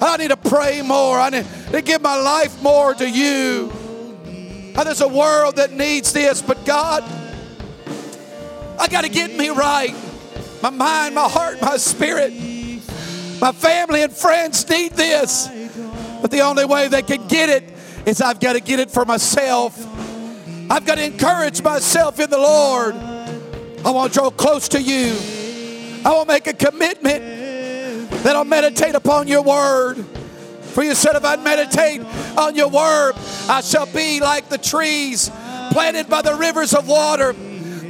I 0.00 0.16
need 0.16 0.30
to 0.30 0.36
pray 0.36 0.82
more. 0.82 1.20
I 1.20 1.30
need 1.30 1.46
to 1.70 1.82
give 1.82 2.02
my 2.02 2.16
life 2.16 2.60
more 2.64 2.94
to 2.94 3.08
you. 3.08 3.70
And 4.24 4.74
there's 4.74 5.02
a 5.02 5.08
world 5.08 5.54
that 5.54 5.70
needs 5.70 6.12
this, 6.12 6.42
but 6.42 6.66
God, 6.66 7.04
I 8.80 8.88
got 8.88 9.02
to 9.02 9.10
get 9.10 9.36
me 9.36 9.50
right. 9.50 9.94
My 10.62 10.70
mind, 10.70 11.14
my 11.14 11.28
heart, 11.28 11.60
my 11.60 11.76
spirit. 11.76 12.32
My 13.38 13.52
family 13.52 14.02
and 14.02 14.10
friends 14.10 14.66
need 14.70 14.92
this. 14.92 15.48
But 16.22 16.30
the 16.30 16.40
only 16.40 16.64
way 16.64 16.88
they 16.88 17.02
can 17.02 17.26
get 17.28 17.50
it 17.50 17.64
is 18.06 18.22
I've 18.22 18.40
got 18.40 18.54
to 18.54 18.60
get 18.60 18.80
it 18.80 18.90
for 18.90 19.04
myself. 19.04 19.78
I've 20.70 20.86
got 20.86 20.94
to 20.94 21.04
encourage 21.04 21.62
myself 21.62 22.20
in 22.20 22.30
the 22.30 22.38
Lord. 22.38 22.94
I 23.84 23.90
want 23.90 24.14
to 24.14 24.18
draw 24.18 24.30
close 24.30 24.68
to 24.70 24.80
you. 24.80 25.14
I 26.02 26.12
will 26.12 26.24
make 26.24 26.46
a 26.46 26.54
commitment 26.54 28.10
that 28.22 28.34
I'll 28.34 28.46
meditate 28.46 28.94
upon 28.94 29.28
your 29.28 29.42
word. 29.42 29.96
For 30.72 30.82
you 30.82 30.94
said, 30.94 31.16
if 31.16 31.24
I 31.26 31.36
meditate 31.36 32.00
on 32.38 32.54
your 32.54 32.68
word, 32.68 33.12
I 33.46 33.60
shall 33.60 33.86
be 33.86 34.20
like 34.20 34.48
the 34.48 34.56
trees 34.56 35.30
planted 35.70 36.08
by 36.08 36.22
the 36.22 36.34
rivers 36.34 36.72
of 36.72 36.88
water 36.88 37.34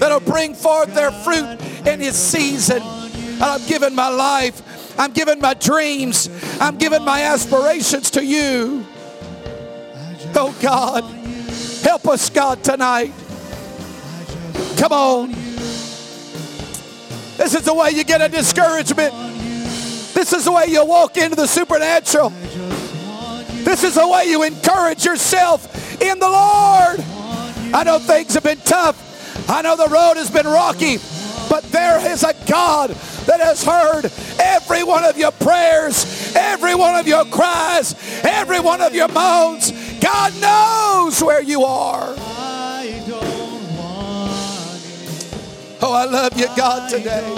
that'll 0.00 0.18
bring 0.20 0.54
forth 0.54 0.92
their 0.94 1.12
fruit 1.12 1.60
in 1.86 2.00
His 2.00 2.16
season. 2.16 2.82
And 2.82 3.42
I'm 3.42 3.64
giving 3.66 3.94
my 3.94 4.08
life, 4.08 4.98
I'm 4.98 5.12
giving 5.12 5.40
my 5.40 5.54
dreams, 5.54 6.28
I'm 6.60 6.76
giving 6.76 7.04
my 7.04 7.22
aspirations 7.22 8.10
to 8.12 8.24
you. 8.24 8.84
Oh 10.34 10.56
God, 10.60 11.04
help 11.82 12.08
us, 12.08 12.28
God, 12.30 12.64
tonight. 12.64 13.12
Come 14.76 14.92
on. 14.92 15.28
This 17.36 17.54
is 17.54 17.62
the 17.62 17.74
way 17.74 17.90
you 17.90 18.04
get 18.04 18.20
a 18.20 18.28
discouragement. 18.28 19.12
This 20.14 20.32
is 20.32 20.44
the 20.44 20.52
way 20.52 20.66
you 20.68 20.84
walk 20.84 21.16
into 21.16 21.36
the 21.36 21.46
supernatural. 21.46 22.30
This 23.64 23.84
is 23.84 23.94
the 23.94 24.08
way 24.08 24.24
you 24.26 24.42
encourage 24.42 25.04
yourself 25.04 26.02
in 26.02 26.18
the 26.18 26.28
Lord. 26.28 27.00
I 27.72 27.82
know 27.84 27.98
things 27.98 28.34
have 28.34 28.42
been 28.42 28.58
tough. 28.58 29.09
I 29.50 29.62
know 29.62 29.74
the 29.76 29.88
road 29.88 30.14
has 30.14 30.30
been 30.30 30.46
rocky, 30.46 30.98
but 31.48 31.64
there 31.72 31.98
is 32.08 32.22
a 32.22 32.32
God 32.46 32.90
that 33.26 33.40
has 33.40 33.64
heard 33.64 34.08
every 34.38 34.84
one 34.84 35.02
of 35.02 35.18
your 35.18 35.32
prayers, 35.32 36.32
every 36.36 36.76
one 36.76 36.94
of 36.94 37.08
your 37.08 37.24
cries, 37.24 37.96
every 38.24 38.60
one 38.60 38.80
of 38.80 38.94
your 38.94 39.08
moans. 39.08 39.72
God 39.98 40.40
knows 40.40 41.20
where 41.20 41.42
you 41.42 41.64
are. 41.64 42.14
Oh, 45.82 45.92
I 45.94 46.04
love 46.04 46.38
you, 46.38 46.46
God, 46.56 46.88
today. 46.88 47.34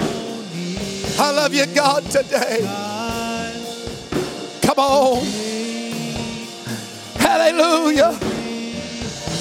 I 1.18 1.30
love 1.30 1.54
you, 1.54 1.64
God, 1.74 2.04
today. 2.10 2.58
Come 4.60 4.78
on. 4.78 5.24
Hallelujah. 7.16 8.18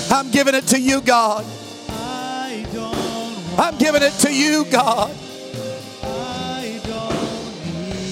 I'm 0.10 0.32
giving 0.32 0.56
it 0.56 0.68
to 0.68 0.80
you, 0.80 1.02
God. 1.02 1.46
I'm 3.58 3.78
giving 3.78 4.02
it 4.02 4.14
to 4.20 4.34
you, 4.34 4.66
God. 4.66 5.12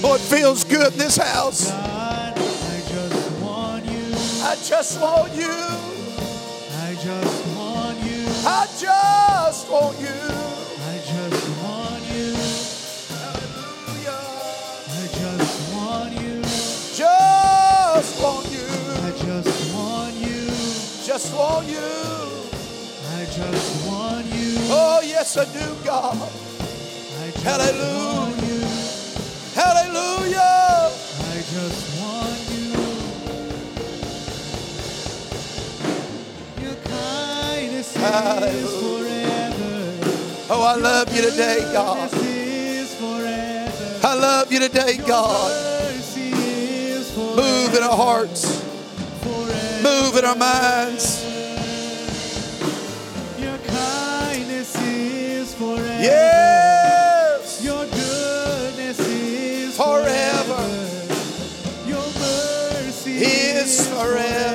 Oh, 0.02 0.14
it 0.14 0.20
feels 0.20 0.64
good 0.64 0.92
in 0.92 0.98
this 0.98 1.16
house. 1.16 1.70
I 1.70 2.32
just 2.86 3.40
want 3.40 3.84
you. 3.86 4.14
I 4.42 4.56
just 4.64 4.98
want 4.98 5.36
you. 5.36 5.54
I 6.72 6.94
just 6.98 7.56
want 7.56 7.98
you. 8.00 8.26
I 8.46 8.66
just 8.78 9.70
want 9.70 10.00
you. 10.00 10.08
I 10.08 10.98
just 11.04 11.48
want 11.62 12.02
you. 12.10 12.34
Hallelujah. 13.14 14.22
I 14.88 15.06
just 15.12 15.74
want 15.74 16.12
you. 16.20 16.42
Just 16.96 18.22
want 18.22 18.46
you. 18.50 18.68
I 19.04 19.10
just 19.24 19.74
want 19.74 20.14
you. 20.16 20.46
Just 21.04 21.34
want 21.34 21.66
you 21.68 22.09
just 23.40 23.86
want 23.86 24.26
you. 24.26 24.56
Oh, 24.68 25.00
yes, 25.02 25.36
I 25.36 25.44
do, 25.46 25.84
God. 25.84 26.14
I 26.14 27.30
Hallelujah. 27.40 28.68
Hallelujah. 29.54 30.90
I 31.20 31.36
just 31.54 31.82
want 32.00 32.40
you. 32.52 32.68
Your 36.62 36.76
kindness 36.84 37.96
Hallelujah. 37.96 38.56
is 38.56 38.70
forever. 38.82 39.76
Oh, 40.52 40.62
I 40.62 40.74
Your 40.74 40.84
love 40.84 41.16
you 41.16 41.22
today, 41.22 41.60
God. 41.72 42.10
Is 42.12 42.94
forever. 42.96 44.06
I 44.06 44.14
love 44.14 44.52
you 44.52 44.60
today, 44.60 44.96
Your 44.96 45.06
God. 45.06 45.66
Move 47.36 47.74
in 47.74 47.82
our 47.82 47.96
hearts. 47.96 48.62
Forever. 49.22 49.82
Move 49.82 50.16
in 50.16 50.24
our 50.24 50.36
minds. 50.36 51.29
Yes. 56.02 57.62
Your 57.62 57.84
goodness 57.84 58.98
is 59.00 59.76
Forever. 59.76 60.64
Your 61.86 62.06
mercy 62.18 63.18
Is 63.18 63.86
forever. 63.88 64.10
Forever. 64.16 64.49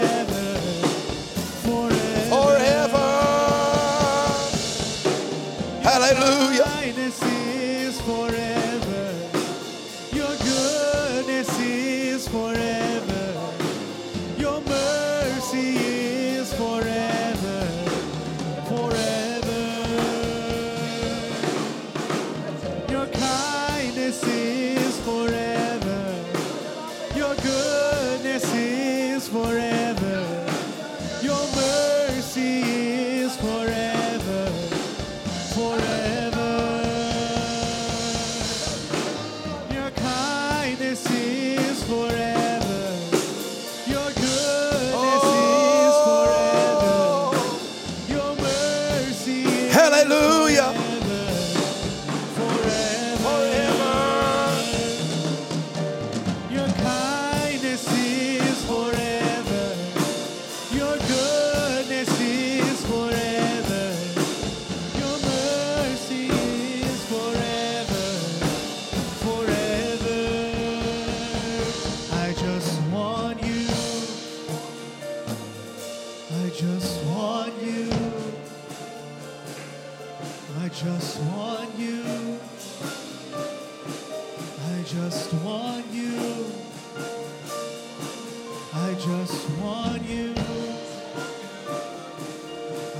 I 88.77 88.93
just 88.93 89.49
want 89.59 90.03
you. 90.03 90.33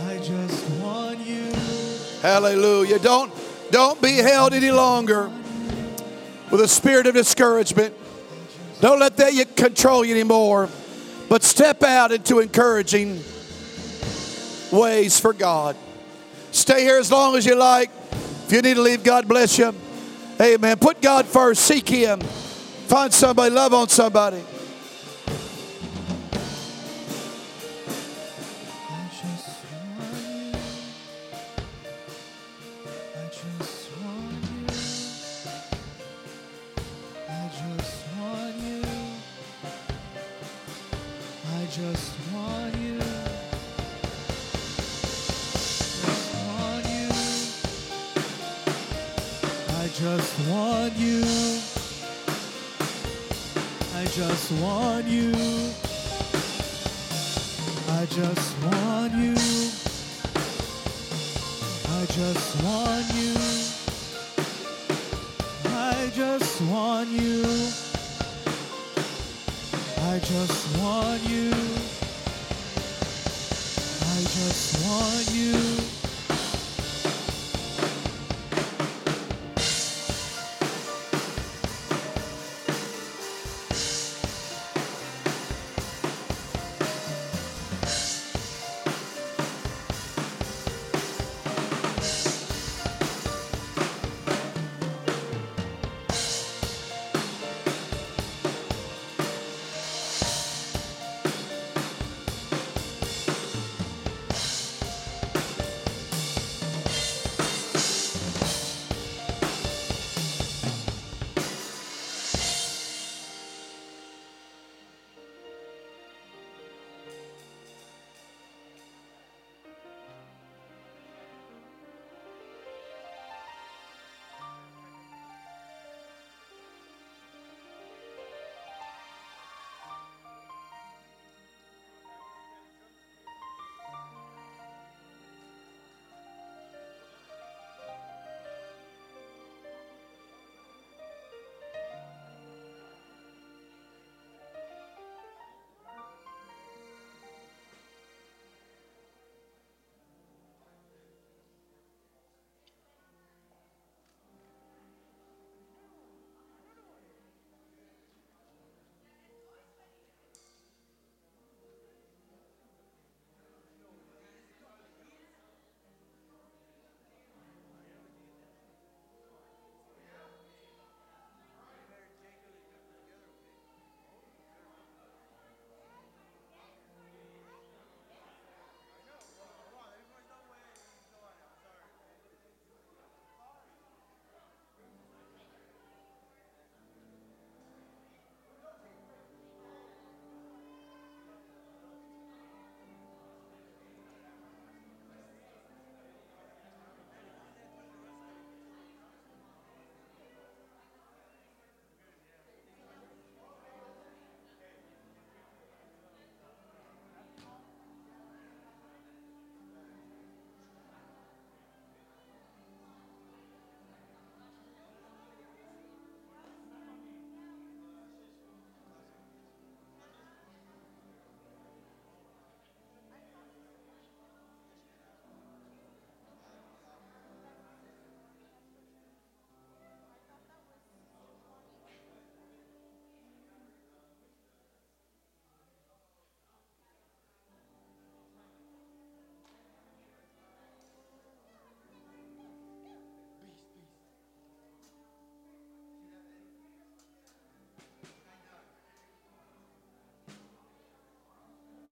I 0.08 0.18
just 0.18 0.70
want 0.82 1.20
you. 1.20 1.54
Hallelujah. 2.22 3.00
Don't 3.00 3.32
don't 3.72 4.02
be 4.02 4.14
held 4.14 4.54
any 4.54 4.72
longer 4.72 5.32
with 6.52 6.62
a 6.62 6.68
spirit 6.68 7.08
of 7.08 7.14
discouragement. 7.14 7.94
Don't 8.82 9.00
let 9.00 9.16
that 9.18 9.56
control 9.56 10.04
you 10.04 10.14
anymore. 10.14 10.70
But 11.30 11.44
step 11.44 11.84
out 11.84 12.12
into 12.12 12.40
encouraging 12.40 13.22
ways 14.72 15.20
for 15.20 15.34
God. 15.34 15.76
Stay 16.52 16.84
here 16.84 17.00
as 17.00 17.12
long 17.12 17.36
as 17.36 17.46
you 17.46 17.56
like. 17.56 17.90
If 18.46 18.52
you 18.52 18.62
need 18.62 18.76
to 18.76 18.82
leave, 18.82 19.04
God 19.04 19.28
bless 19.28 19.58
you. 19.58 19.74
Amen. 20.40 20.78
Put 20.78 21.02
God 21.02 21.26
first. 21.26 21.64
Seek 21.64 21.88
Him. 21.88 22.20
Find 22.88 23.14
somebody. 23.14 23.54
Love 23.54 23.74
on 23.74 23.90
somebody. 23.90 24.44